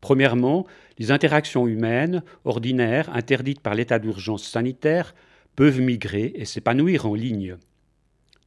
Premièrement, 0.00 0.66
les 0.98 1.12
interactions 1.12 1.68
humaines, 1.68 2.24
ordinaires, 2.44 3.14
interdites 3.14 3.60
par 3.60 3.76
l'état 3.76 4.00
d'urgence 4.00 4.42
sanitaire, 4.42 5.14
peuvent 5.54 5.80
migrer 5.80 6.32
et 6.34 6.44
s'épanouir 6.44 7.06
en 7.06 7.14
ligne. 7.14 7.56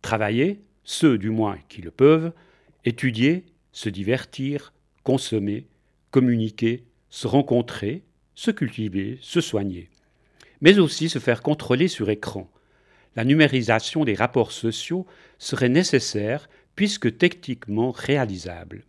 Travailler, 0.02 0.60
ceux 0.84 1.18
du 1.18 1.30
moins 1.30 1.58
qui 1.70 1.82
le 1.82 1.92
peuvent, 1.92 2.34
étudier, 2.84 3.46
se 3.72 3.88
divertir, 3.88 4.74
consommer, 5.04 5.68
communiquer, 6.12 6.84
se 7.10 7.28
rencontrer, 7.28 8.04
se 8.34 8.52
cultiver, 8.52 9.18
se 9.22 9.40
soigner 9.40 9.90
mais 10.66 10.80
aussi 10.80 11.10
se 11.10 11.20
faire 11.20 11.44
contrôler 11.44 11.88
sur 11.88 12.10
écran. 12.10 12.50
La 13.16 13.24
numérisation 13.24 14.04
des 14.04 14.16
rapports 14.16 14.52
sociaux 14.52 15.06
serait 15.38 15.70
nécessaire 15.70 16.50
puisque 16.76 17.20
techniquement 17.20 17.92
réalisable. 17.92 18.84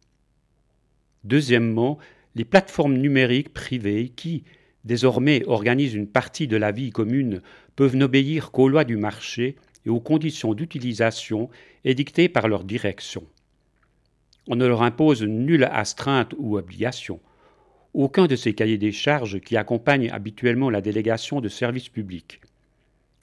Deuxièmement, 1.24 1.98
les 2.34 2.46
plateformes 2.46 2.96
numériques 2.96 3.52
privées 3.52 4.08
qui, 4.08 4.44
désormais, 4.84 5.44
organisent 5.46 5.92
une 5.92 6.08
partie 6.08 6.48
de 6.48 6.56
la 6.56 6.72
vie 6.72 6.90
commune 6.90 7.42
peuvent 7.76 7.96
n'obéir 7.96 8.52
qu'aux 8.52 8.70
lois 8.70 8.84
du 8.84 8.96
marché 8.96 9.56
et 9.84 9.90
aux 9.90 10.00
conditions 10.00 10.54
d'utilisation 10.54 11.50
édictées 11.84 12.30
par 12.30 12.48
leur 12.48 12.64
direction. 12.64 13.22
On 14.48 14.56
ne 14.56 14.66
leur 14.66 14.80
impose 14.80 15.24
nulle 15.24 15.64
astreinte 15.64 16.34
ou 16.38 16.56
obligation. 16.56 17.20
Aucun 17.96 18.26
de 18.26 18.36
ces 18.36 18.54
cahiers 18.54 18.76
des 18.76 18.92
charges 18.92 19.40
qui 19.40 19.56
accompagnent 19.56 20.10
habituellement 20.10 20.68
la 20.68 20.82
délégation 20.82 21.40
de 21.40 21.48
services 21.48 21.88
publics. 21.88 22.42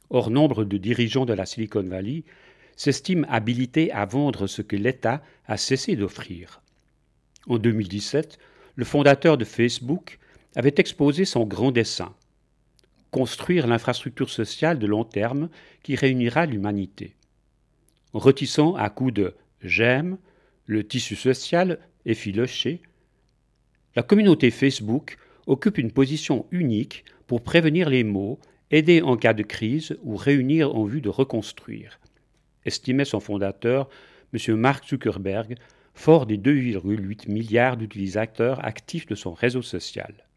Or, 0.09 0.31
nombre 0.31 0.65
de 0.65 0.77
dirigeants 0.77 1.25
de 1.25 1.33
la 1.33 1.45
Silicon 1.45 1.83
Valley 1.83 2.23
s'estiment 2.75 3.27
habilités 3.29 3.91
à 3.91 4.05
vendre 4.05 4.47
ce 4.47 4.63
que 4.63 4.75
l'État 4.75 5.21
a 5.45 5.57
cessé 5.57 5.95
d'offrir. 5.95 6.61
En 7.47 7.59
2017, 7.59 8.39
le 8.75 8.83
fondateur 8.83 9.37
de 9.37 9.45
Facebook 9.45 10.17
avait 10.55 10.73
exposé 10.77 11.23
son 11.23 11.45
grand 11.45 11.71
dessein 11.71 12.13
construire 13.11 13.67
l'infrastructure 13.67 14.31
sociale 14.31 14.79
de 14.79 14.87
long 14.87 15.03
terme 15.03 15.49
qui 15.83 15.95
réunira 15.95 16.47
l'humanité. 16.47 17.13
En 18.11 18.17
retissant 18.17 18.73
à 18.75 18.89
coups 18.89 19.13
de 19.13 19.35
j'aime 19.61 20.17
le 20.65 20.83
tissu 20.83 21.15
social 21.15 21.77
effiloché, 22.07 22.81
la 23.95 24.03
communauté 24.03 24.49
Facebook 24.51 25.17
occupe 25.45 25.77
une 25.77 25.91
position 25.91 26.45
unique 26.51 27.05
pour 27.27 27.43
prévenir 27.43 27.89
les 27.89 28.03
maux, 28.03 28.39
aider 28.71 29.01
en 29.01 29.17
cas 29.17 29.33
de 29.33 29.43
crise 29.43 29.97
ou 30.03 30.15
réunir 30.15 30.75
en 30.75 30.85
vue 30.85 31.01
de 31.01 31.09
reconstruire, 31.09 31.99
estimait 32.65 33.05
son 33.05 33.19
fondateur, 33.19 33.89
M. 34.33 34.55
Mark 34.55 34.87
Zuckerberg, 34.87 35.55
fort 35.93 36.25
des 36.25 36.37
2,8 36.37 37.29
milliards 37.31 37.77
d'utilisateurs 37.77 38.65
actifs 38.65 39.05
de 39.05 39.15
son 39.15 39.33
réseau 39.33 39.61
social. 39.61 40.27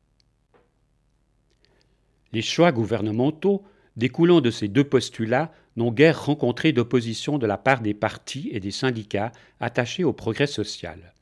Les 2.33 2.43
choix 2.43 2.73
gouvernementaux 2.73 3.65
découlant 3.97 4.43
de 4.43 4.51
ces 4.51 4.69
deux 4.69 4.85
postulats 4.85 5.51
n'ont 5.77 5.93
guère 5.93 6.27
rencontré 6.27 6.73
d'opposition 6.73 7.39
de 7.39 7.47
la 7.47 7.57
part 7.57 7.81
des 7.81 7.95
partis 7.95 8.51
et 8.53 8.61
des 8.61 8.71
syndicats 8.71 9.33
attachés 9.61 10.05
au 10.05 10.13
progrès 10.13 10.47
social. 10.47 11.15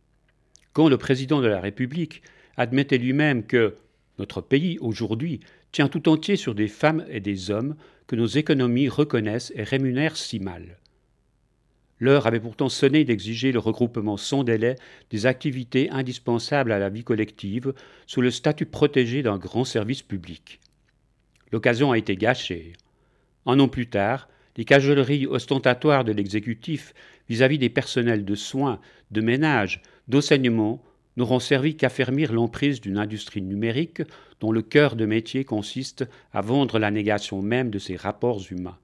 Quand 0.74 0.88
le 0.88 0.98
président 0.98 1.40
de 1.40 1.46
la 1.46 1.60
République 1.60 2.20
admettait 2.56 2.98
lui-même 2.98 3.46
que 3.46 3.76
notre 4.18 4.40
pays, 4.40 4.76
aujourd'hui, 4.80 5.40
tient 5.72 5.88
tout 5.88 6.08
entier 6.08 6.36
sur 6.36 6.54
des 6.54 6.68
femmes 6.68 7.04
et 7.08 7.20
des 7.20 7.50
hommes 7.50 7.76
que 8.08 8.16
nos 8.16 8.26
économies 8.26 8.88
reconnaissent 8.88 9.52
et 9.54 9.62
rémunèrent 9.62 10.16
si 10.16 10.40
mal. 10.40 10.78
L'heure 12.00 12.26
avait 12.26 12.40
pourtant 12.40 12.68
sonné 12.68 13.04
d'exiger 13.04 13.52
le 13.52 13.60
regroupement 13.60 14.16
sans 14.16 14.42
délai 14.42 14.74
des 15.10 15.26
activités 15.26 15.90
indispensables 15.90 16.72
à 16.72 16.80
la 16.80 16.88
vie 16.88 17.04
collective 17.04 17.72
sous 18.06 18.20
le 18.20 18.32
statut 18.32 18.66
protégé 18.66 19.22
d'un 19.22 19.38
grand 19.38 19.64
service 19.64 20.02
public. 20.02 20.60
L'occasion 21.52 21.92
a 21.92 21.98
été 21.98 22.16
gâchée. 22.16 22.72
Un 23.46 23.60
an 23.60 23.68
plus 23.68 23.86
tard, 23.86 24.28
les 24.56 24.64
cajoleries 24.64 25.28
ostentatoires 25.28 26.04
de 26.04 26.12
l'exécutif 26.12 26.94
vis-à-vis 27.28 27.58
des 27.58 27.70
personnels 27.70 28.24
de 28.24 28.34
soins, 28.34 28.80
de 29.12 29.20
ménage, 29.20 29.80
d'enseignement 30.08 30.82
n'auront 31.16 31.40
servi 31.40 31.76
qu'à 31.76 31.88
fermir 31.88 32.32
l'emprise 32.32 32.80
d'une 32.80 32.98
industrie 32.98 33.42
numérique 33.42 34.02
dont 34.40 34.52
le 34.52 34.62
cœur 34.62 34.96
de 34.96 35.06
métier 35.06 35.44
consiste 35.44 36.04
à 36.32 36.40
vendre 36.40 36.78
la 36.78 36.90
négation 36.90 37.40
même 37.40 37.70
de 37.70 37.78
ses 37.78 37.96
rapports 37.96 38.42
humains, 38.50 38.78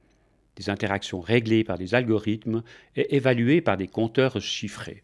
des 0.56 0.70
interactions 0.70 1.20
réglées 1.20 1.64
par 1.64 1.78
des 1.78 1.94
algorithmes 1.94 2.62
et 2.96 3.16
évaluées 3.16 3.61
par 3.61 3.76
des 3.76 3.88
compteurs 3.88 4.40
chiffrés. 4.40 5.02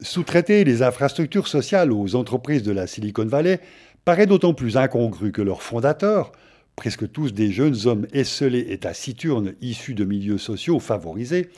Sous-traiter 0.00 0.64
les 0.64 0.82
infrastructures 0.82 1.46
sociales 1.46 1.92
aux 1.92 2.16
entreprises 2.16 2.64
de 2.64 2.72
la 2.72 2.86
Silicon 2.86 3.26
Valley 3.26 3.60
paraît 4.04 4.26
d'autant 4.26 4.52
plus 4.52 4.76
incongru 4.76 5.32
que 5.32 5.40
leurs 5.40 5.62
fondateurs, 5.62 6.32
presque 6.76 7.10
tous 7.10 7.32
des 7.32 7.52
jeunes 7.52 7.86
hommes 7.86 8.06
esselés 8.12 8.66
et 8.70 8.78
taciturnes 8.78 9.54
issus 9.60 9.94
de 9.94 10.04
milieux 10.04 10.38
sociaux 10.38 10.80
favorisés, 10.80 11.48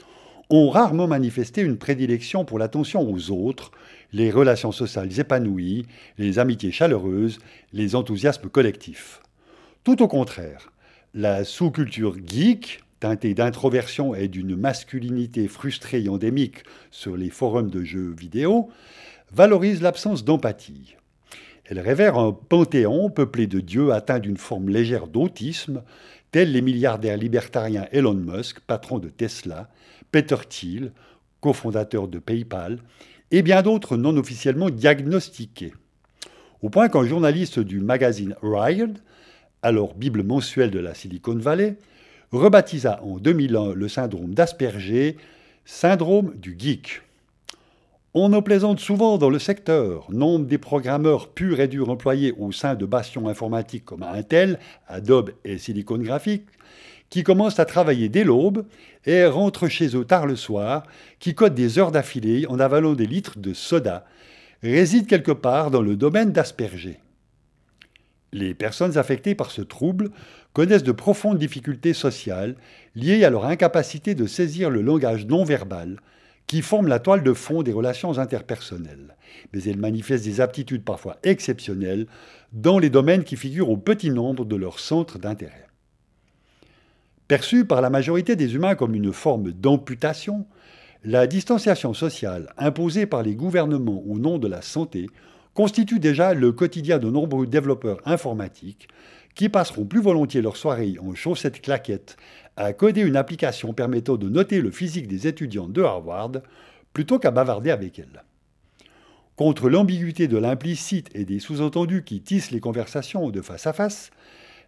ont 0.51 0.71
rarement 0.71 1.07
manifesté 1.07 1.63
une 1.63 1.79
prédilection 1.79 2.45
pour 2.45 2.59
l'attention 2.59 3.09
aux 3.11 3.31
autres, 3.31 3.73
les 4.13 4.31
relations 4.31 4.73
sociales 4.73 5.19
épanouies, 5.19 5.87
les 6.19 6.39
amitiés 6.39 6.71
chaleureuses, 6.71 7.39
les 7.73 7.97
enthousiasmes 7.97 8.49
collectifs. 8.49 9.21
Tout 9.85 10.03
au 10.03 10.09
contraire, 10.09 10.73
la 11.15 11.45
sous-culture 11.45 12.17
geek, 12.25 12.83
teintée 13.01 13.35
d'introversion 13.35 14.15
et 14.15 14.29
d'une 14.29 14.57
masculinité 14.57 15.49
frustrée 15.49 16.05
et 16.05 16.09
endémique 16.09 16.63
sur 16.91 17.17
les 17.17 17.31
forums 17.31 17.71
de 17.71 17.85
jeux 17.85 18.15
vidéo, 18.19 18.71
valorise 19.33 19.83
l'absence 19.83 20.25
d'empathie. 20.25 20.97
Elle 21.65 21.81
révère 21.81 22.17
un 22.17 22.33
panthéon 22.33 23.11
peuplé 23.11 23.49
de 23.49 23.61
dieux 23.61 23.93
atteints 23.93 24.21
d'une 24.21 24.37
forme 24.37 24.69
légère 24.69 25.09
d'autisme, 25.09 25.83
tels 26.31 26.53
les 26.53 26.63
milliardaires 26.63 27.17
libertariens 27.17 27.87
Elon 27.93 28.15
Musk, 28.15 28.61
patron 28.61 28.99
de 28.99 29.09
Tesla, 29.09 29.69
Peter 30.17 30.37
Thiel, 30.49 30.93
cofondateur 31.43 32.09
de 32.09 32.19
PayPal, 32.19 32.79
et 33.31 33.43
bien 33.43 33.61
d'autres 33.61 33.99
non 33.99 34.17
officiellement 34.17 34.71
diagnostiqués. 34.71 35.75
Au 36.63 36.71
point 36.71 36.89
qu'un 36.89 37.05
journaliste 37.05 37.59
du 37.59 37.81
magazine 37.81 38.35
Riot, 38.41 38.95
alors 39.61 39.93
Bible 39.93 40.23
mensuelle 40.23 40.71
de 40.71 40.79
la 40.79 40.95
Silicon 40.95 41.37
Valley, 41.37 41.77
rebaptisa 42.33 42.99
en 43.03 43.19
2001 43.19 43.75
le 43.75 43.89
syndrome 43.89 44.33
d'Asperger 44.33 45.19
syndrome 45.67 46.35
du 46.35 46.57
geek. 46.59 47.03
On 48.15 48.33
en 48.33 48.41
plaisante 48.41 48.81
souvent 48.81 49.19
dans 49.19 49.29
le 49.29 49.39
secteur. 49.39 50.11
Nombre 50.11 50.47
des 50.47 50.57
programmeurs 50.57 51.29
purs 51.29 51.61
et 51.61 51.69
durs 51.69 51.91
employés 51.91 52.33
au 52.39 52.53
sein 52.53 52.75
de 52.75 52.87
bastions 52.87 53.29
informatiques 53.29 53.85
comme 53.85 54.03
Intel, 54.03 54.59
Adobe 54.89 55.33
et 55.45 55.59
Silicon 55.59 55.99
Graphics, 55.99 56.47
qui 57.11 57.23
commencent 57.23 57.61
à 57.61 57.65
travailler 57.65 58.09
dès 58.09 58.25
l'aube 58.25 58.67
et 59.05 59.27
rentrent 59.27 59.69
chez 59.69 59.97
eux 59.97 60.05
tard 60.05 60.27
le 60.27 60.37
soir, 60.37 60.85
qui 61.19 61.35
codent 61.35 61.55
des 61.55 61.79
heures 61.79 61.93
d'affilée 61.93 62.47
en 62.49 62.59
avalant 62.59 62.95
des 62.95 63.07
litres 63.07 63.39
de 63.39 63.55
soda, 63.55 64.05
résident 64.63 65.07
quelque 65.07 65.33
part 65.33 65.71
dans 65.71 65.83
le 65.83 65.97
domaine 65.97 66.33
d'Asperger. 66.33 66.99
Les 68.33 68.55
personnes 68.55 68.99
affectées 68.99 69.35
par 69.35 69.51
ce 69.51 69.63
trouble 69.63 70.11
connaissent 70.53 70.83
de 70.83 70.93
profondes 70.93 71.39
difficultés 71.39 71.95
sociales 71.95 72.57
liées 72.95 73.25
à 73.25 73.31
leur 73.31 73.47
incapacité 73.47 74.15
de 74.15 74.27
saisir 74.27 74.69
le 74.69 74.83
langage 74.83 75.27
non 75.27 75.45
verbal, 75.45 76.01
qui 76.47 76.63
forment 76.63 76.89
la 76.89 76.99
toile 76.99 77.23
de 77.23 77.33
fond 77.33 77.63
des 77.63 77.73
relations 77.73 78.19
interpersonnelles, 78.19 79.17
mais 79.53 79.63
elles 79.65 79.79
manifestent 79.79 80.25
des 80.25 80.41
aptitudes 80.41 80.85
parfois 80.85 81.17
exceptionnelles 81.23 82.07
dans 82.53 82.79
les 82.79 82.91
domaines 82.91 83.25
qui 83.25 83.37
figurent 83.37 83.71
au 83.71 83.77
petit 83.77 84.11
nombre 84.11 84.45
de 84.45 84.57
leurs 84.57 84.79
centres 84.79 85.19
d'intérêt. 85.19 85.66
Perçue 87.29 87.65
par 87.65 87.81
la 87.81 87.91
majorité 87.91 88.37
des 88.37 88.55
humains 88.55 88.77
comme 88.77 88.95
une 88.95 89.13
forme 89.13 89.51
d'amputation, 89.51 90.47
la 91.03 91.27
distanciation 91.27 91.93
sociale 91.93 92.53
imposée 92.57 93.07
par 93.07 93.25
les 93.25 93.35
gouvernements 93.35 94.05
au 94.07 94.19
nom 94.19 94.39
de 94.39 94.47
la 94.47 94.63
santé 94.63 95.09
constitue 95.53 95.99
déjà 95.99 96.35
le 96.35 96.53
quotidien 96.53 96.99
de 96.99 97.11
nombreux 97.11 97.49
développeurs 97.49 98.01
informatiques 98.05 98.87
qui 99.35 99.49
passeront 99.49 99.87
plus 99.87 100.01
volontiers 100.01 100.41
leur 100.41 100.57
soirée 100.57 100.95
en 101.01 101.17
chaussettes 101.17 101.61
claquettes 101.61 102.17
à 102.57 102.73
coder 102.73 103.01
une 103.01 103.17
application 103.17 103.73
permettant 103.73 104.17
de 104.17 104.29
noter 104.29 104.61
le 104.61 104.71
physique 104.71 105.09
des 105.09 105.27
étudiants 105.27 105.69
de 105.69 105.83
Harvard 105.83 106.33
plutôt 106.93 107.19
qu'à 107.19 107.33
bavarder 107.33 107.73
avec 107.73 107.99
elles. 107.99 108.23
Contre 109.35 109.69
l'ambiguïté 109.69 110.29
de 110.29 110.39
l'implicite 110.39 111.11
et 111.15 111.25
des 111.25 111.41
sous-entendus 111.41 112.05
qui 112.05 112.23
tissent 112.23 112.53
les 112.53 112.61
conversations 112.61 113.29
de 113.31 113.43
face 113.43 113.67
à 113.67 113.73
face, 113.73 114.11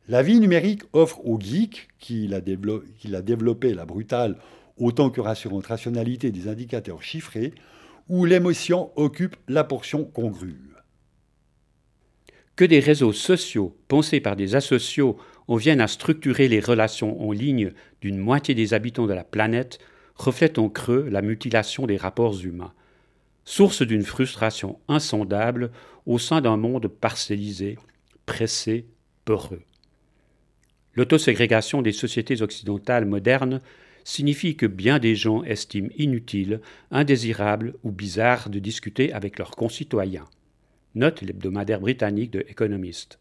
la 0.08 0.22
vie 0.22 0.40
numérique 0.40 0.82
offre 0.92 1.24
aux 1.24 1.38
geeks, 1.38 1.88
qui 1.98 2.26
l'a 2.26 2.40
développé 2.40 3.74
la 3.74 3.84
brutale 3.84 4.38
autant 4.78 5.10
que 5.10 5.20
rassurante 5.20 5.66
rationalité 5.66 6.30
des 6.30 6.48
indicateurs 6.48 7.02
chiffrés, 7.02 7.52
où 8.08 8.24
l'émotion 8.24 8.90
occupe 8.96 9.36
la 9.48 9.64
portion 9.64 10.04
congrue. 10.04 10.56
Que 12.56 12.64
des 12.64 12.80
réseaux 12.80 13.12
sociaux 13.12 13.76
pensés 13.86 14.20
par 14.20 14.34
des 14.34 14.54
asociaux 14.54 15.18
on 15.46 15.56
vienne 15.56 15.80
à 15.80 15.88
structurer 15.88 16.46
les 16.48 16.60
relations 16.60 17.26
en 17.26 17.32
ligne 17.32 17.72
d'une 18.02 18.18
moitié 18.18 18.54
des 18.54 18.74
habitants 18.74 19.06
de 19.06 19.14
la 19.14 19.24
planète 19.24 19.78
reflète 20.14 20.58
en 20.58 20.68
creux 20.68 21.08
la 21.08 21.22
mutilation 21.22 21.86
des 21.86 21.96
rapports 21.96 22.38
humains, 22.44 22.74
source 23.44 23.82
d'une 23.82 24.02
frustration 24.02 24.78
insondable 24.88 25.70
au 26.04 26.18
sein 26.18 26.40
d'un 26.40 26.56
monde 26.56 26.88
parcellisé, 26.88 27.78
pressé, 28.26 28.86
peureux. 29.24 29.62
L'autoségrégation 30.98 31.80
des 31.80 31.92
sociétés 31.92 32.42
occidentales 32.42 33.04
modernes 33.04 33.60
signifie 34.02 34.56
que 34.56 34.66
bien 34.66 34.98
des 34.98 35.14
gens 35.14 35.44
estiment 35.44 35.90
inutile, 35.96 36.60
indésirable 36.90 37.74
ou 37.84 37.92
bizarre 37.92 38.50
de 38.50 38.58
discuter 38.58 39.12
avec 39.12 39.38
leurs 39.38 39.52
concitoyens. 39.52 40.26
Note 40.96 41.22
l'hebdomadaire 41.22 41.78
britannique 41.78 42.32
de 42.32 42.44
Economist 42.48 43.20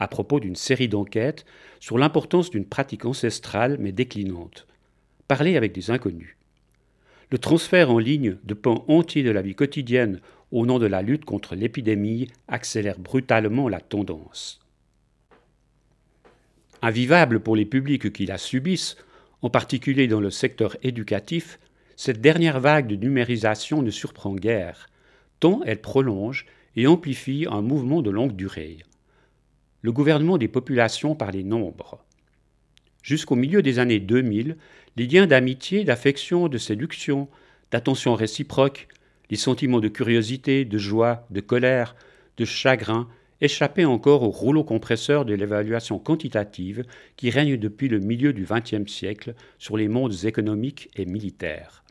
à 0.00 0.08
propos 0.08 0.40
d'une 0.40 0.56
série 0.56 0.88
d'enquêtes 0.88 1.46
sur 1.78 1.98
l'importance 1.98 2.50
d'une 2.50 2.66
pratique 2.66 3.04
ancestrale 3.04 3.76
mais 3.78 3.92
déclinante. 3.92 4.66
Parler 5.28 5.56
avec 5.56 5.72
des 5.72 5.92
inconnus. 5.92 6.36
Le 7.30 7.38
transfert 7.38 7.92
en 7.92 8.00
ligne 8.00 8.38
de 8.42 8.54
pans 8.54 8.84
entiers 8.88 9.22
de 9.22 9.30
la 9.30 9.40
vie 9.40 9.54
quotidienne 9.54 10.20
au 10.50 10.66
nom 10.66 10.80
de 10.80 10.86
la 10.86 11.00
lutte 11.00 11.24
contre 11.24 11.54
l'épidémie 11.54 12.26
accélère 12.48 12.98
brutalement 12.98 13.68
la 13.68 13.78
tendance. 13.78 14.63
Invivable 16.84 17.40
pour 17.40 17.56
les 17.56 17.64
publics 17.64 18.12
qui 18.12 18.26
la 18.26 18.38
subissent, 18.38 18.96
en 19.42 19.50
particulier 19.50 20.06
dans 20.06 20.20
le 20.20 20.30
secteur 20.30 20.76
éducatif, 20.82 21.58
cette 21.96 22.20
dernière 22.20 22.60
vague 22.60 22.86
de 22.86 22.96
numérisation 22.96 23.82
ne 23.82 23.90
surprend 23.90 24.34
guère, 24.34 24.88
tant 25.40 25.62
elle 25.64 25.80
prolonge 25.80 26.46
et 26.76 26.86
amplifie 26.86 27.46
un 27.50 27.62
mouvement 27.62 28.02
de 28.02 28.10
longue 28.10 28.36
durée 28.36 28.78
le 29.84 29.92
gouvernement 29.92 30.38
des 30.38 30.48
populations 30.48 31.14
par 31.14 31.30
les 31.30 31.44
nombres. 31.44 32.02
Jusqu'au 33.02 33.34
milieu 33.34 33.60
des 33.60 33.78
années 33.78 34.00
2000, 34.00 34.56
les 34.96 35.06
liens 35.06 35.26
d'amitié, 35.26 35.84
d'affection, 35.84 36.48
de 36.48 36.56
séduction, 36.56 37.28
d'attention 37.70 38.14
réciproque, 38.14 38.88
Les 39.30 39.36
sentiments 39.36 39.80
de 39.80 39.88
curiosité, 39.88 40.64
de 40.64 40.78
joie, 40.78 41.26
de 41.30 41.40
colère, 41.40 41.96
de 42.38 42.46
chagrin 42.46 43.08
échappaient 43.44 43.84
encore 43.84 44.22
au 44.22 44.30
rouleau 44.30 44.64
compresseur 44.64 45.24
de 45.24 45.34
l'évaluation 45.34 45.98
quantitative 45.98 46.84
qui 47.16 47.30
règne 47.30 47.56
depuis 47.56 47.88
le 47.88 48.00
milieu 48.00 48.32
du 48.32 48.46
XXe 48.48 48.90
siècle 48.90 49.34
sur 49.58 49.76
les 49.76 49.88
mondes 49.88 50.24
économiques 50.24 50.90
et 50.96 51.04
militaires. 51.04 51.84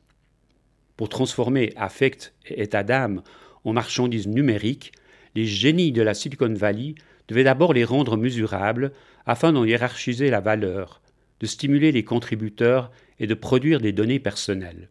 Pour 0.97 1.09
transformer 1.09 1.73
affect 1.75 2.33
et 2.47 2.63
état 2.63 2.83
d'âme 2.83 3.23
en 3.63 3.73
marchandises 3.73 4.27
numériques, 4.27 4.91
les 5.35 5.45
génies 5.45 5.91
de 5.91 6.01
la 6.01 6.13
Silicon 6.13 6.53
Valley 6.53 6.95
devaient 7.27 7.43
d'abord 7.43 7.73
les 7.73 7.85
rendre 7.85 8.17
mesurables 8.17 8.91
afin 9.25 9.53
d'en 9.53 9.63
hiérarchiser 9.63 10.29
la 10.29 10.41
valeur, 10.41 11.01
de 11.39 11.45
stimuler 11.45 11.91
les 11.91 12.03
contributeurs 12.03 12.91
et 13.19 13.27
de 13.27 13.33
produire 13.33 13.79
des 13.79 13.93
données 13.93 14.19
personnelles. 14.19 14.89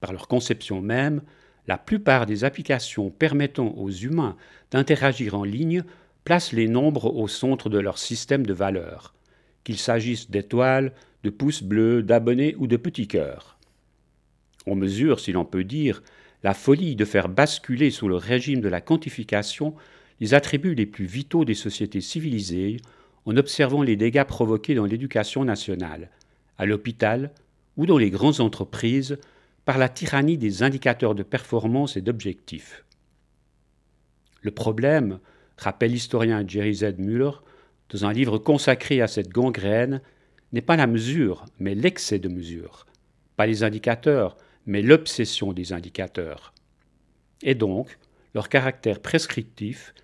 Par 0.00 0.12
leur 0.12 0.26
conception 0.26 0.80
même, 0.80 1.22
la 1.66 1.78
plupart 1.78 2.26
des 2.26 2.44
applications 2.44 3.10
permettant 3.10 3.74
aux 3.76 3.90
humains 3.90 4.36
d'interagir 4.70 5.34
en 5.34 5.44
ligne 5.44 5.84
placent 6.24 6.52
les 6.52 6.68
nombres 6.68 7.14
au 7.14 7.28
centre 7.28 7.68
de 7.68 7.78
leur 7.78 7.98
système 7.98 8.46
de 8.46 8.52
valeurs, 8.52 9.14
qu'il 9.64 9.78
s'agisse 9.78 10.30
d'étoiles, 10.30 10.92
de 11.22 11.30
pouces 11.30 11.62
bleus, 11.62 12.02
d'abonnés 12.02 12.54
ou 12.58 12.66
de 12.66 12.76
petits 12.76 13.08
cœurs. 13.08 13.58
On 14.66 14.74
mesure, 14.74 15.20
si 15.20 15.32
l'on 15.32 15.44
peut 15.44 15.64
dire, 15.64 16.02
la 16.42 16.54
folie 16.54 16.96
de 16.96 17.04
faire 17.04 17.28
basculer 17.28 17.90
sous 17.90 18.08
le 18.08 18.16
régime 18.16 18.60
de 18.60 18.68
la 18.68 18.80
quantification 18.80 19.74
les 20.20 20.34
attributs 20.34 20.74
les 20.74 20.86
plus 20.86 21.04
vitaux 21.04 21.44
des 21.44 21.54
sociétés 21.54 22.00
civilisées 22.00 22.78
en 23.24 23.36
observant 23.36 23.82
les 23.82 23.96
dégâts 23.96 24.24
provoqués 24.24 24.74
dans 24.74 24.84
l'éducation 24.84 25.44
nationale, 25.44 26.10
à 26.58 26.66
l'hôpital 26.66 27.32
ou 27.76 27.86
dans 27.86 27.98
les 27.98 28.10
grandes 28.10 28.40
entreprises 28.40 29.18
par 29.64 29.78
la 29.78 29.88
tyrannie 29.88 30.38
des 30.38 30.62
indicateurs 30.62 31.14
de 31.14 31.22
performance 31.22 31.96
et 31.96 32.02
d'objectifs. 32.02 32.84
Le 34.40 34.50
problème, 34.50 35.20
rappelle 35.56 35.92
l'historien 35.92 36.44
Jerry 36.46 36.74
Z. 36.74 36.94
Muller 36.98 37.30
dans 37.92 38.06
un 38.06 38.12
livre 38.12 38.38
consacré 38.38 39.02
à 39.02 39.06
cette 39.06 39.28
gangrène, 39.28 40.00
n'est 40.52 40.62
pas 40.62 40.76
la 40.76 40.86
mesure, 40.86 41.44
mais 41.58 41.74
l'excès 41.74 42.18
de 42.18 42.28
mesure, 42.28 42.86
pas 43.36 43.46
les 43.46 43.64
indicateurs, 43.64 44.36
mais 44.66 44.82
l'obsession 44.82 45.52
des 45.52 45.72
indicateurs. 45.72 46.54
Et 47.42 47.54
donc, 47.54 47.98
leur 48.34 48.48
caractère 48.48 49.00
prescriptif 49.00 49.94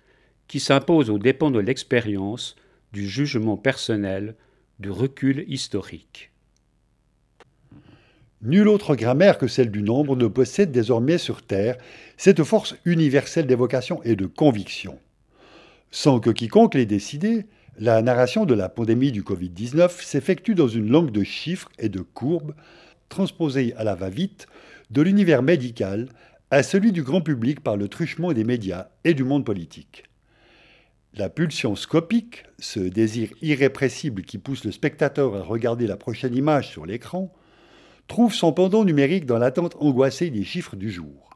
qui 0.47 0.59
s'impose 0.59 1.09
aux 1.09 1.19
dépens 1.19 1.51
de 1.51 1.59
l'expérience, 1.59 2.55
du 2.91 3.07
jugement 3.07 3.57
personnel, 3.57 4.35
du 4.79 4.89
recul 4.89 5.45
historique. 5.47 6.28
Nulle 8.41 8.69
autre 8.69 8.95
grammaire 8.95 9.37
que 9.37 9.47
celle 9.47 9.69
du 9.69 9.83
nombre 9.83 10.15
ne 10.15 10.27
possède 10.27 10.71
désormais 10.71 11.17
sur 11.17 11.41
Terre 11.41 11.75
cette 12.15 12.43
force 12.43 12.75
universelle 12.85 13.47
d'évocation 13.47 14.01
et 14.03 14.15
de 14.15 14.27
conviction. 14.27 14.97
Sans 15.91 16.21
que 16.21 16.29
quiconque 16.29 16.75
l'ait 16.75 16.85
décidé, 16.85 17.47
la 17.77 18.01
narration 18.01 18.45
de 18.45 18.53
la 18.53 18.69
pandémie 18.69 19.11
du 19.11 19.23
Covid-19 19.23 20.01
s'effectue 20.01 20.55
dans 20.55 20.69
une 20.69 20.89
langue 20.89 21.11
de 21.11 21.23
chiffres 21.23 21.69
et 21.79 21.89
de 21.89 21.99
courbes, 21.99 22.55
transposée 23.09 23.73
à 23.75 23.83
la 23.83 23.95
va-vite 23.95 24.47
de 24.89 25.01
l'univers 25.01 25.43
médical 25.43 26.07
à 26.49 26.63
celui 26.63 26.93
du 26.93 27.03
grand 27.03 27.21
public 27.21 27.59
par 27.59 27.75
le 27.75 27.89
truchement 27.89 28.31
des 28.31 28.45
médias 28.45 28.87
et 29.03 29.13
du 29.13 29.25
monde 29.25 29.45
politique. 29.45 30.05
La 31.13 31.29
pulsion 31.29 31.75
scopique, 31.75 32.43
ce 32.57 32.79
désir 32.79 33.31
irrépressible 33.41 34.21
qui 34.21 34.37
pousse 34.37 34.63
le 34.63 34.71
spectateur 34.71 35.35
à 35.35 35.41
regarder 35.41 35.87
la 35.87 35.97
prochaine 35.97 36.35
image 36.35 36.69
sur 36.69 36.85
l'écran, 36.85 37.33
trouve 38.09 38.33
son 38.33 38.51
pendant 38.51 38.83
numérique 38.83 39.27
dans 39.27 39.37
l'attente 39.37 39.77
angoissée 39.79 40.31
des 40.31 40.43
chiffres 40.43 40.75
du 40.75 40.91
jour. 40.91 41.29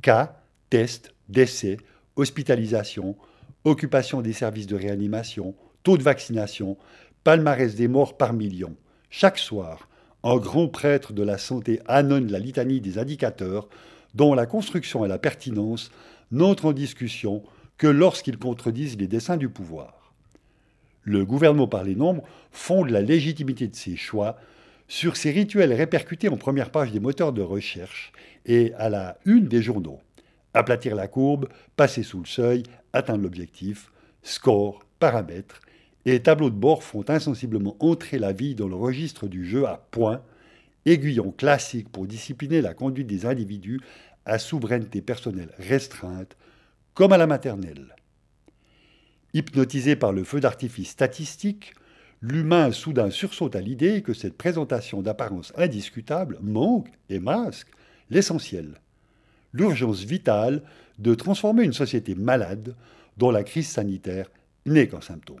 Cas, 0.00 0.36
tests, 0.70 1.12
décès, 1.28 1.76
hospitalisation, 2.16 3.16
occupation 3.64 4.22
des 4.22 4.32
services 4.32 4.68
de 4.68 4.76
réanimation, 4.76 5.54
taux 5.82 5.98
de 5.98 6.02
vaccination, 6.02 6.78
palmarès 7.24 7.74
des 7.74 7.88
morts 7.88 8.16
par 8.16 8.32
million. 8.32 8.74
Chaque 9.10 9.36
soir, 9.36 9.88
un 10.22 10.36
grand 10.36 10.68
prêtre 10.68 11.12
de 11.12 11.24
la 11.24 11.38
santé 11.38 11.80
annonce 11.86 12.30
la 12.30 12.38
litanie 12.38 12.80
des 12.80 12.98
indicateurs 12.98 13.68
dont 14.14 14.32
la 14.32 14.46
construction 14.46 15.04
et 15.04 15.08
la 15.08 15.18
pertinence 15.18 15.90
n'entrent 16.30 16.66
en 16.66 16.72
discussion 16.72 17.42
que 17.78 17.88
lorsqu'ils 17.88 18.38
contredisent 18.38 18.96
les 18.96 19.08
desseins 19.08 19.36
du 19.36 19.48
pouvoir. 19.48 20.12
Le 21.02 21.24
gouvernement 21.24 21.66
par 21.66 21.82
les 21.82 21.96
nombres 21.96 22.22
fonde 22.52 22.90
la 22.90 23.00
légitimité 23.00 23.66
de 23.66 23.74
ses 23.74 23.96
choix 23.96 24.36
sur 24.92 25.16
ces 25.16 25.30
rituels 25.30 25.72
répercutés 25.72 26.28
en 26.28 26.36
première 26.36 26.70
page 26.70 26.92
des 26.92 27.00
moteurs 27.00 27.32
de 27.32 27.40
recherche 27.40 28.12
et 28.44 28.74
à 28.74 28.90
la 28.90 29.16
une 29.24 29.46
des 29.46 29.62
journaux. 29.62 30.02
Aplatir 30.52 30.94
la 30.94 31.08
courbe, 31.08 31.48
passer 31.76 32.02
sous 32.02 32.20
le 32.20 32.26
seuil, 32.26 32.62
atteindre 32.92 33.22
l'objectif, 33.22 33.90
score, 34.22 34.84
paramètres, 34.98 35.62
et 36.04 36.20
tableaux 36.20 36.50
de 36.50 36.56
bord 36.56 36.82
font 36.82 37.06
insensiblement 37.08 37.74
entrer 37.80 38.18
la 38.18 38.34
vie 38.34 38.54
dans 38.54 38.68
le 38.68 38.74
registre 38.74 39.28
du 39.28 39.46
jeu 39.46 39.66
à 39.66 39.78
points, 39.90 40.20
aiguillon 40.84 41.30
classique 41.32 41.88
pour 41.88 42.06
discipliner 42.06 42.60
la 42.60 42.74
conduite 42.74 43.06
des 43.06 43.24
individus 43.24 43.80
à 44.26 44.38
souveraineté 44.38 45.00
personnelle 45.00 45.54
restreinte, 45.56 46.36
comme 46.92 47.14
à 47.14 47.16
la 47.16 47.26
maternelle. 47.26 47.96
Hypnotisé 49.32 49.96
par 49.96 50.12
le 50.12 50.22
feu 50.22 50.40
d'artifice 50.40 50.90
statistique, 50.90 51.72
l'humain 52.22 52.70
soudain 52.70 53.10
sursaute 53.10 53.56
à 53.56 53.60
l'idée 53.60 54.02
que 54.02 54.14
cette 54.14 54.38
présentation 54.38 55.02
d'apparence 55.02 55.52
indiscutable 55.56 56.38
manque 56.40 56.88
et 57.10 57.18
masque 57.18 57.68
l'essentiel, 58.10 58.80
l'urgence 59.52 60.04
vitale 60.04 60.62
de 60.98 61.14
transformer 61.14 61.64
une 61.64 61.72
société 61.72 62.14
malade 62.14 62.76
dont 63.16 63.30
la 63.30 63.42
crise 63.42 63.68
sanitaire 63.68 64.30
n'est 64.64 64.86
qu'un 64.88 65.00
symptôme. 65.00 65.40